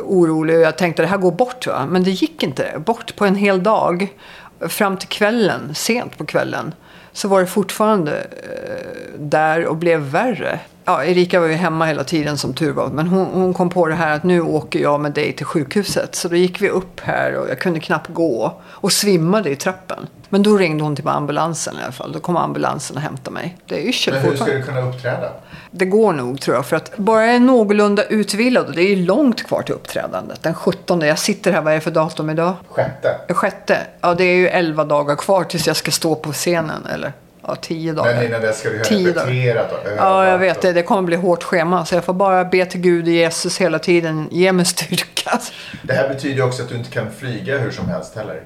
orolig 0.04 0.56
och 0.56 0.62
jag 0.62 0.78
tänkte 0.78 1.02
det 1.02 1.08
här 1.08 1.18
går 1.18 1.32
bort 1.32 1.68
va. 1.68 1.86
Men 1.90 2.04
det 2.04 2.12
gick 2.12 2.44
inte 2.44 2.82
bort 2.86 3.16
på 3.16 3.26
en 3.26 3.36
hel 3.36 3.64
dag. 3.64 4.14
Fram 4.60 4.98
till 4.98 5.08
kvällen, 5.08 5.76
sent 5.76 6.18
på 6.18 6.26
kvällen. 6.26 6.74
Så 7.12 7.28
var 7.28 7.40
det 7.40 7.48
fortfarande 7.48 8.20
eh, 8.20 9.20
där 9.20 9.66
och 9.66 9.78
blev 9.78 10.00
värre. 10.00 10.60
Ja, 10.88 11.04
Erika 11.04 11.40
var 11.40 11.48
ju 11.48 11.54
hemma 11.54 11.86
hela 11.86 12.04
tiden 12.04 12.38
som 12.38 12.54
tur 12.54 12.72
var. 12.72 12.88
Men 12.88 13.08
hon, 13.08 13.26
hon 13.26 13.54
kom 13.54 13.70
på 13.70 13.88
det 13.88 13.96
här 13.96 14.16
att 14.16 14.24
nu 14.24 14.42
åker 14.42 14.80
jag 14.80 15.00
med 15.00 15.12
dig 15.12 15.34
till 15.34 15.46
sjukhuset. 15.46 16.16
Så 16.16 16.28
då 16.28 16.36
gick 16.36 16.62
vi 16.62 16.70
upp 16.70 17.00
här 17.00 17.36
och 17.36 17.50
jag 17.50 17.60
kunde 17.60 17.80
knappt 17.80 18.10
gå. 18.14 18.62
Och 18.66 18.92
svimmade 18.92 19.50
i 19.50 19.56
trappen. 19.56 20.08
Men 20.30 20.44
då 20.44 20.58
ringde 20.58 20.84
hon 20.84 20.96
till 20.96 21.08
ambulansen 21.08 21.76
i 21.80 21.84
alla 21.84 21.92
fall. 21.92 22.12
Då 22.12 22.20
kom 22.20 22.38
ambulansen 22.38 22.96
och 22.98 23.02
hämtade 23.02 23.32
mig. 23.34 23.58
Det 23.66 23.76
är 23.76 23.88
yrsel 23.88 24.14
Men 24.14 24.24
hur 24.24 24.30
ska 24.30 24.38
fortfarande. 24.38 24.66
du 24.66 24.74
kunna 24.74 24.90
uppträda? 24.90 25.30
Det 25.72 25.86
går 25.86 26.14
nog 26.14 26.42
tror 26.42 26.56
jag. 26.56 26.66
För 26.66 26.76
att 26.76 26.98
bara 26.98 27.26
jag 27.26 27.36
är 27.36 27.40
någorlunda 27.40 28.04
utvilad. 28.04 28.66
Och 28.66 28.74
det 28.76 28.82
är 28.82 28.96
långt 28.96 29.48
kvar 29.48 29.62
till 29.62 29.74
uppträdandet. 29.76 30.44
Den 30.44 30.54
17. 30.54 31.02
Jag 31.02 31.20
sitter 31.20 31.52
här, 31.52 31.62
vad 31.62 31.74
är 31.74 31.76
det 31.78 31.82
för 31.82 31.92
datum 31.92 32.30
idag? 32.30 32.54
Sjätte? 32.70 33.34
Sjätte. 33.34 33.78
Ja, 34.02 34.14
det 34.14 34.24
är 34.24 34.36
ju 34.36 34.48
11 34.48 34.84
dagar 34.84 35.16
kvar 35.16 35.44
tills 35.44 35.68
jag 35.68 35.76
ska 35.76 35.92
stå 35.92 36.16
på 36.16 36.32
scenen. 36.34 36.86
Eller 36.94 37.14
ja, 37.48 37.56
10 37.56 37.94
dagar. 37.94 38.16
Men 38.16 38.26
innan 38.26 38.42
dess 38.42 38.60
ska 38.60 38.70
du 38.70 38.78
ha 38.78 38.84
Tio 38.84 39.10
repeterat 39.10 39.72
och 39.72 39.86
övat. 39.86 39.98
Ja, 39.98 40.28
jag 40.28 40.38
vet 40.38 40.62
det. 40.62 40.74
Det 40.74 40.84
kommer 40.84 41.02
bli 41.02 41.16
hårt 41.16 41.44
schema. 41.44 41.86
Så 41.86 41.96
jag 41.96 42.04
får 42.04 42.14
bara 42.14 42.46
be 42.46 42.66
till 42.66 42.82
Gud 42.82 43.06
och 43.06 43.12
Jesus 43.12 43.58
hela 43.58 43.80
tiden. 43.80 44.28
Ge 44.32 44.52
mig 44.52 44.66
styrka. 44.66 45.40
Det 45.82 45.94
här 45.94 46.10
betyder 46.10 46.44
också 46.44 46.64
att 46.64 46.70
du 46.70 46.76
inte 46.76 46.92
kan 46.92 47.12
flyga 47.12 47.58
hur 47.58 47.72
som 47.72 47.90
helst 47.90 48.16
heller. 48.16 48.42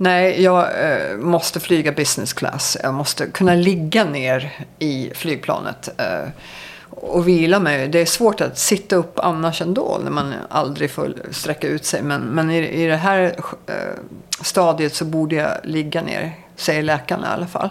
Nej, 0.00 0.42
jag 0.42 0.60
eh, 0.60 1.16
måste 1.16 1.60
flyga 1.60 1.92
business 1.92 2.32
class. 2.32 2.76
Jag 2.82 2.94
måste 2.94 3.26
kunna 3.26 3.54
ligga 3.54 4.04
ner 4.04 4.66
i 4.78 5.10
flygplanet 5.14 5.88
eh, 5.98 6.28
och 6.90 7.28
vila 7.28 7.60
mig. 7.60 7.88
Det 7.88 8.00
är 8.00 8.06
svårt 8.06 8.40
att 8.40 8.58
sitta 8.58 8.96
upp 8.96 9.18
annars 9.18 9.62
ändå 9.62 10.00
när 10.04 10.10
man 10.10 10.34
aldrig 10.50 10.90
får 10.90 11.14
sträcka 11.30 11.68
ut 11.68 11.84
sig. 11.84 12.02
Men, 12.02 12.20
men 12.20 12.50
i, 12.50 12.58
i 12.58 12.86
det 12.86 12.96
här 12.96 13.34
eh, 13.66 13.74
stadiet 14.40 14.94
så 14.94 15.04
borde 15.04 15.36
jag 15.36 15.50
ligga 15.62 16.02
ner, 16.02 16.32
säger 16.56 16.82
läkarna 16.82 17.26
i 17.26 17.30
alla 17.30 17.46
fall. 17.46 17.70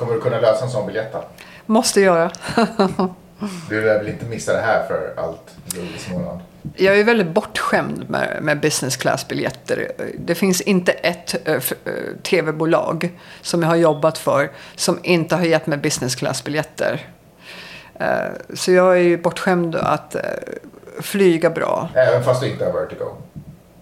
Kommer 0.00 0.14
du 0.14 0.20
kunna 0.20 0.40
lösa 0.40 0.64
en 0.64 0.70
sån 0.70 0.86
biljett 0.86 1.12
då? 1.12 1.24
Måste 1.66 2.00
göra. 2.00 2.30
Du 3.68 3.84
lär 3.84 3.98
väl 3.98 4.08
inte 4.08 4.24
missa 4.24 4.52
det 4.52 4.60
här 4.60 4.86
för 4.86 5.14
allt 5.16 5.50
guld 5.66 5.88
i 5.96 5.98
Småland? 5.98 6.40
Jag 6.76 6.98
är 6.98 7.04
väldigt 7.04 7.26
bortskämd 7.26 8.10
med, 8.10 8.38
med 8.42 8.60
business 8.60 8.96
class-biljetter. 8.96 9.92
Det 10.18 10.34
finns 10.34 10.60
inte 10.60 10.92
ett 10.92 11.48
äh, 11.48 11.60
tv-bolag 12.22 13.10
som 13.40 13.62
jag 13.62 13.68
har 13.68 13.76
jobbat 13.76 14.18
för 14.18 14.50
som 14.74 14.98
inte 15.02 15.36
har 15.36 15.44
gett 15.44 15.66
mig 15.66 15.78
business 15.78 16.14
class-biljetter. 16.14 17.06
Äh, 17.94 18.08
så 18.54 18.72
jag 18.72 18.96
är 18.96 19.02
ju 19.02 19.16
bortskämd 19.16 19.74
att 19.74 20.16
flyga 21.00 21.50
bra. 21.50 21.88
Även 21.94 22.24
fast 22.24 22.40
du 22.40 22.48
inte 22.48 22.64
har 22.64 22.72
vertigo? 22.72 23.16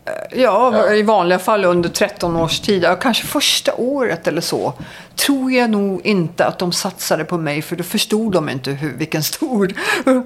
Eh, 0.09 0.41
ja, 0.41 0.93
i 0.93 1.03
vanliga 1.03 1.39
fall 1.39 1.65
under 1.65 1.89
13 1.89 2.37
års 2.37 2.61
tid. 2.61 2.87
Kanske 3.01 3.27
första 3.27 3.75
året 3.75 4.27
eller 4.27 4.41
så. 4.41 4.73
Tror 5.17 5.53
jag 5.53 5.71
nog 5.71 6.07
inte 6.07 6.47
att 6.47 6.59
de 6.59 6.73
satsade 6.73 7.25
på 7.25 7.39
mig 7.39 7.63
för 7.63 7.77
då 7.77 7.85
förstod 7.85 8.33
de 8.33 8.49
inte 8.49 8.71
hur, 8.71 8.93
vilken 8.93 9.23
stor 9.23 9.73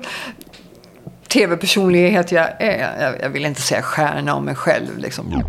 tv-personlighet 1.28 2.32
jag 2.32 2.48
är. 2.58 3.18
Jag, 3.20 3.28
vill 3.28 3.46
inte 3.46 3.60
säga 3.60 3.82
stjärna 3.82 4.34
om 4.34 4.44
mig 4.44 4.54
själv. 4.54 4.98
Liksom. 4.98 5.42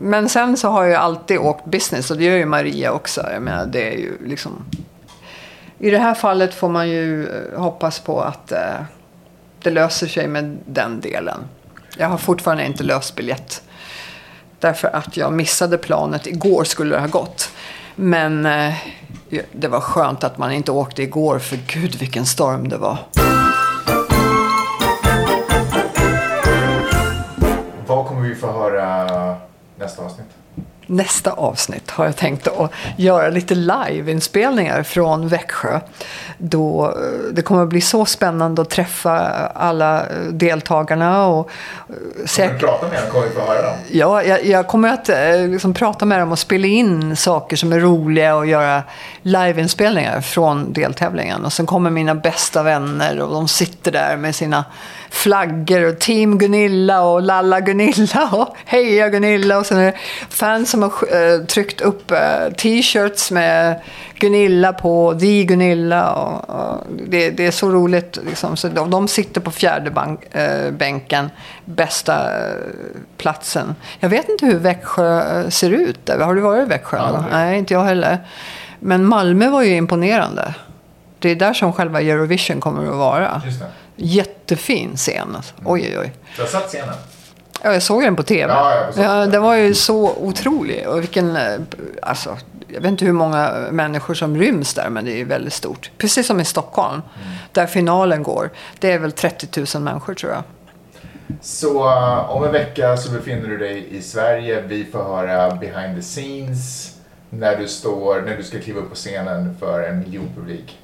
Men 0.00 0.28
sen 0.28 0.56
så 0.56 0.68
har 0.68 0.84
jag 0.84 1.02
alltid 1.02 1.38
åkt 1.38 1.64
business 1.64 2.10
och 2.10 2.16
det 2.16 2.24
gör 2.24 2.36
ju 2.36 2.46
Maria 2.46 2.92
också. 2.92 3.26
Jag 3.32 3.42
menar, 3.42 3.66
det 3.66 3.92
är 3.92 3.98
ju 3.98 4.12
liksom... 4.26 4.64
I 5.78 5.90
det 5.90 5.98
här 5.98 6.14
fallet 6.14 6.54
får 6.54 6.68
man 6.68 6.88
ju 6.88 7.28
eh, 7.28 7.60
hoppas 7.60 8.00
på 8.00 8.20
att 8.20 8.52
eh, 8.52 8.80
det 9.62 9.70
löser 9.70 10.06
sig 10.06 10.28
med 10.28 10.58
den 10.66 11.00
delen. 11.00 11.38
Jag 11.96 12.08
har 12.08 12.18
fortfarande 12.18 12.66
inte 12.66 12.82
löst 12.82 13.16
biljett. 13.16 13.62
Därför 14.58 14.88
att 14.88 15.16
jag 15.16 15.32
missade 15.32 15.78
planet. 15.78 16.26
Igår 16.26 16.64
skulle 16.64 16.94
det 16.94 17.00
ha 17.00 17.08
gått. 17.08 17.50
Men 17.94 18.46
eh, 18.46 18.74
det 19.52 19.68
var 19.68 19.80
skönt 19.80 20.24
att 20.24 20.38
man 20.38 20.52
inte 20.52 20.72
åkte 20.72 21.02
igår 21.02 21.38
för 21.38 21.58
gud 21.66 21.94
vilken 21.94 22.26
storm 22.26 22.68
det 22.68 22.76
var. 22.76 22.98
Vad 27.86 28.06
kommer 28.06 28.28
vi 28.28 28.34
få 28.34 28.52
höra 28.52 29.36
nästa 29.76 30.02
avsnitt? 30.02 30.37
Nästa 30.88 31.32
avsnitt 31.32 31.90
har 31.90 32.04
jag 32.04 32.16
tänkt 32.16 32.48
att 32.48 32.70
göra 32.96 33.28
lite 33.28 33.54
liveinspelningar 33.54 34.82
från 34.82 35.28
Växjö. 35.28 35.80
Då 36.38 36.86
eh, 36.86 37.32
det 37.32 37.42
kommer 37.42 37.62
att 37.62 37.68
bli 37.68 37.80
så 37.80 38.04
spännande 38.04 38.62
att 38.62 38.70
träffa 38.70 39.18
alla 39.54 40.02
deltagarna. 40.30 41.26
Och 41.26 41.50
säkert... 42.24 42.60
Kommer 42.60 42.72
du 42.72 42.78
prata 42.78 42.88
med 42.88 43.02
dem? 43.02 43.10
Kommer 43.10 43.26
vi 43.26 43.34
få 43.34 43.40
höra 43.40 43.62
dem? 43.62 43.74
Ja, 43.90 44.22
jag, 44.22 44.46
jag 44.46 44.66
kommer 44.66 44.92
att 44.92 45.08
eh, 45.08 45.48
liksom, 45.48 45.74
prata 45.74 46.04
med 46.04 46.20
dem 46.20 46.32
och 46.32 46.38
spela 46.38 46.66
in 46.66 47.16
saker 47.16 47.56
som 47.56 47.72
är 47.72 47.80
roliga 47.80 48.36
och 48.36 48.46
göra 48.46 48.82
liveinspelningar 49.22 50.20
från 50.20 50.72
deltävlingen. 50.72 51.44
Och 51.44 51.52
sen 51.52 51.66
kommer 51.66 51.90
mina 51.90 52.14
bästa 52.14 52.62
vänner 52.62 53.20
och 53.20 53.32
de 53.32 53.48
sitter 53.48 53.92
där 53.92 54.16
med 54.16 54.34
sina 54.34 54.64
flaggor 55.10 55.88
och 55.88 55.98
Team 55.98 56.38
Gunilla 56.38 57.02
och 57.02 57.22
Lalla 57.22 57.60
Gunilla 57.60 58.28
och 58.32 58.56
Heja 58.64 59.08
Gunilla 59.08 59.58
och 59.58 59.66
sen 59.66 59.78
är 59.78 59.84
det 59.84 59.94
fans 60.28 60.70
som 60.70 60.82
har 60.82 60.88
uh, 60.88 61.44
tryckt 61.44 61.80
upp 61.80 62.12
uh, 62.12 62.54
t-shirts 62.56 63.30
med 63.30 63.80
Gunilla 64.18 64.72
på, 64.72 65.16
The 65.20 65.44
Gunilla 65.44 66.12
och, 66.12 66.50
och 66.50 66.86
det, 67.08 67.30
det, 67.30 67.46
är 67.46 67.50
så 67.50 67.70
roligt 67.70 68.18
liksom. 68.26 68.56
Så 68.56 68.68
de, 68.68 68.90
de 68.90 69.08
sitter 69.08 69.40
på 69.40 69.50
fjärde 69.50 69.90
bank, 69.90 70.20
uh, 70.36 70.70
bänken, 70.70 71.30
bästa 71.64 72.30
platsen. 73.16 73.74
Jag 74.00 74.08
vet 74.08 74.28
inte 74.28 74.46
hur 74.46 74.58
Växjö 74.58 75.50
ser 75.50 75.70
ut. 75.70 76.10
Har 76.20 76.34
du 76.34 76.40
varit 76.40 76.66
i 76.66 76.68
Växjö? 76.68 76.96
Ja, 76.96 77.24
Nej, 77.32 77.58
inte 77.58 77.74
jag 77.74 77.84
heller. 77.84 78.18
Men 78.80 79.04
Malmö 79.04 79.50
var 79.50 79.62
ju 79.62 79.76
imponerande. 79.76 80.54
Det 81.18 81.30
är 81.30 81.36
där 81.36 81.52
som 81.52 81.72
själva 81.72 82.00
Eurovision 82.00 82.60
kommer 82.60 82.88
att 82.88 82.94
vara. 82.94 83.42
Jättefin 83.98 84.96
scen. 84.96 85.36
Alltså. 85.36 85.54
Mm. 85.58 85.72
Oj, 85.72 85.86
oj, 85.88 85.98
oj. 85.98 86.12
Du 86.36 86.42
har 86.42 86.48
sett 86.48 86.68
scenen? 86.68 86.94
Ja, 87.62 87.72
jag 87.72 87.82
såg 87.82 88.02
den 88.02 88.16
på 88.16 88.22
TV. 88.22 88.52
Ja, 88.52 88.90
ja, 88.96 89.26
den 89.26 89.42
var 89.42 89.54
ju 89.54 89.74
så 89.74 90.14
otrolig. 90.16 90.88
Och 90.88 91.00
vilken, 91.00 91.36
eh, 91.36 91.60
alltså, 92.02 92.38
jag 92.68 92.80
vet 92.80 92.90
inte 92.90 93.04
hur 93.04 93.12
många 93.12 93.52
människor 93.70 94.14
som 94.14 94.36
ryms 94.36 94.74
där, 94.74 94.88
men 94.88 95.04
det 95.04 95.20
är 95.20 95.24
väldigt 95.24 95.52
stort. 95.52 95.90
Precis 95.98 96.26
som 96.26 96.40
i 96.40 96.44
Stockholm, 96.44 96.92
mm. 96.94 97.34
där 97.52 97.66
finalen 97.66 98.22
går. 98.22 98.50
Det 98.78 98.92
är 98.92 98.98
väl 98.98 99.12
30 99.12 99.66
000 99.74 99.82
människor 99.82 100.14
tror 100.14 100.32
jag. 100.32 100.42
Så 101.40 101.84
uh, 101.84 102.30
om 102.30 102.44
en 102.44 102.52
vecka 102.52 102.96
så 102.96 103.12
befinner 103.12 103.48
du 103.48 103.58
dig 103.58 103.96
i 103.96 104.02
Sverige. 104.02 104.60
Vi 104.60 104.84
får 104.84 105.04
höra 105.04 105.54
behind 105.54 105.96
the 105.96 106.02
scenes 106.02 106.94
när 107.30 107.56
du, 107.56 107.68
står, 107.68 108.20
när 108.20 108.36
du 108.36 108.42
ska 108.42 108.58
kliva 108.58 108.80
upp 108.80 108.88
på 108.88 108.94
scenen 108.94 109.56
för 109.60 109.82
en 109.82 109.98
miljonpublik. 109.98 110.78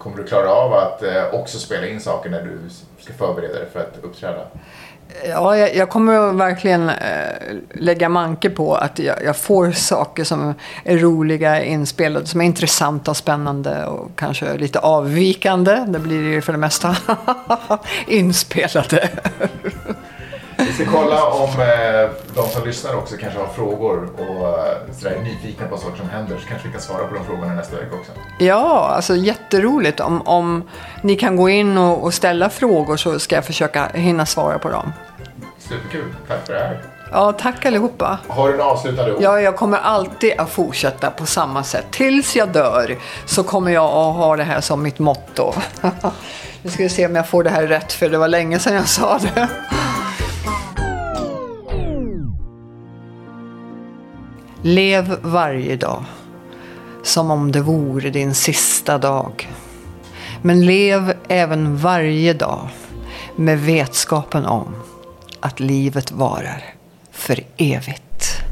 Kommer 0.00 0.16
du 0.16 0.24
klara 0.24 0.50
av 0.50 0.74
att 0.74 1.02
eh, 1.02 1.34
också 1.34 1.58
spela 1.58 1.86
in 1.86 2.00
saker 2.00 2.30
när 2.30 2.42
du 2.42 2.58
ska 2.98 3.12
förbereda 3.12 3.54
dig 3.54 3.68
för 3.72 3.80
att 3.80 3.98
uppträda? 4.02 4.46
Ja, 5.28 5.56
jag, 5.56 5.76
jag 5.76 5.88
kommer 5.88 6.32
verkligen 6.32 6.88
eh, 6.88 6.94
lägga 7.74 8.08
manke 8.08 8.50
på 8.50 8.74
att 8.74 8.98
jag, 8.98 9.24
jag, 9.24 9.36
får 9.36 9.72
saker 9.72 10.24
som 10.24 10.54
är 10.84 10.96
roliga 10.96 11.62
inspelade, 11.64 12.26
som 12.26 12.40
är 12.40 12.44
intressanta 12.44 13.10
och 13.10 13.16
spännande 13.16 13.86
och 13.86 14.10
kanske 14.16 14.56
lite 14.56 14.78
avvikande. 14.78 15.84
Det 15.88 15.98
blir 15.98 16.22
det 16.22 16.30
ju 16.30 16.40
för 16.40 16.52
det 16.52 16.58
mesta 16.58 16.96
inspelade. 18.06 19.08
Ska 20.80 20.90
kolla 20.90 21.24
om 21.24 21.48
eh, 21.60 22.10
de 22.34 22.48
som 22.48 22.64
lyssnar 22.64 22.94
också 22.94 23.16
kanske 23.16 23.38
har 23.38 23.46
frågor 23.46 24.08
och 24.18 24.48
eh, 24.48 24.94
sådär, 24.98 25.16
är 25.16 25.22
nyfikna 25.22 25.66
på 25.66 25.76
saker 25.76 25.96
som 25.96 26.08
händer. 26.08 26.38
Så 26.38 26.48
kanske 26.48 26.68
vi 26.68 26.72
kan 26.72 26.82
svara 26.82 27.06
på 27.06 27.14
de 27.14 27.24
frågorna 27.24 27.54
nästa 27.54 27.76
vecka 27.76 27.96
också. 27.96 28.12
Ja, 28.38 28.92
alltså 28.96 29.16
jätteroligt. 29.16 30.00
Om, 30.00 30.22
om 30.26 30.62
ni 31.02 31.16
kan 31.16 31.36
gå 31.36 31.48
in 31.48 31.78
och, 31.78 32.04
och 32.04 32.14
ställa 32.14 32.50
frågor 32.50 32.96
så 32.96 33.18
ska 33.18 33.34
jag 33.34 33.44
försöka 33.44 33.86
hinna 33.94 34.26
svara 34.26 34.58
på 34.58 34.70
dem. 34.70 34.92
Superkul. 35.58 36.14
Tack 36.28 36.46
för 36.46 36.52
det 36.52 36.60
här. 36.60 36.82
Ja, 37.12 37.32
tack 37.32 37.66
allihopa. 37.66 38.18
Har 38.28 38.48
du 38.48 38.56
några 38.56 38.70
avslutande 38.70 39.12
ord? 39.12 39.22
Ja, 39.22 39.40
jag 39.40 39.56
kommer 39.56 39.78
alltid 39.78 40.32
att 40.38 40.50
fortsätta 40.50 41.10
på 41.10 41.26
samma 41.26 41.62
sätt. 41.62 41.86
Tills 41.90 42.36
jag 42.36 42.48
dör 42.48 42.96
så 43.26 43.42
kommer 43.42 43.70
jag 43.70 43.84
att 43.84 44.16
ha 44.16 44.36
det 44.36 44.44
här 44.44 44.60
som 44.60 44.82
mitt 44.82 44.98
motto. 44.98 45.52
Nu 46.62 46.70
ska 46.70 46.82
vi 46.82 46.88
se 46.88 47.06
om 47.06 47.16
jag 47.16 47.28
får 47.28 47.42
det 47.42 47.50
här 47.50 47.66
rätt, 47.66 47.92
för 47.92 48.08
det 48.08 48.18
var 48.18 48.28
länge 48.28 48.58
sedan 48.58 48.74
jag 48.74 48.88
sa 48.88 49.18
det. 49.18 49.48
Lev 54.62 55.16
varje 55.22 55.76
dag 55.76 56.04
som 57.02 57.30
om 57.30 57.52
det 57.52 57.60
vore 57.60 58.10
din 58.10 58.34
sista 58.34 58.98
dag. 58.98 59.48
Men 60.42 60.66
lev 60.66 61.12
även 61.28 61.76
varje 61.76 62.32
dag 62.32 62.68
med 63.36 63.60
vetskapen 63.60 64.46
om 64.46 64.74
att 65.40 65.60
livet 65.60 66.12
varar 66.12 66.64
för 67.10 67.40
evigt. 67.56 68.42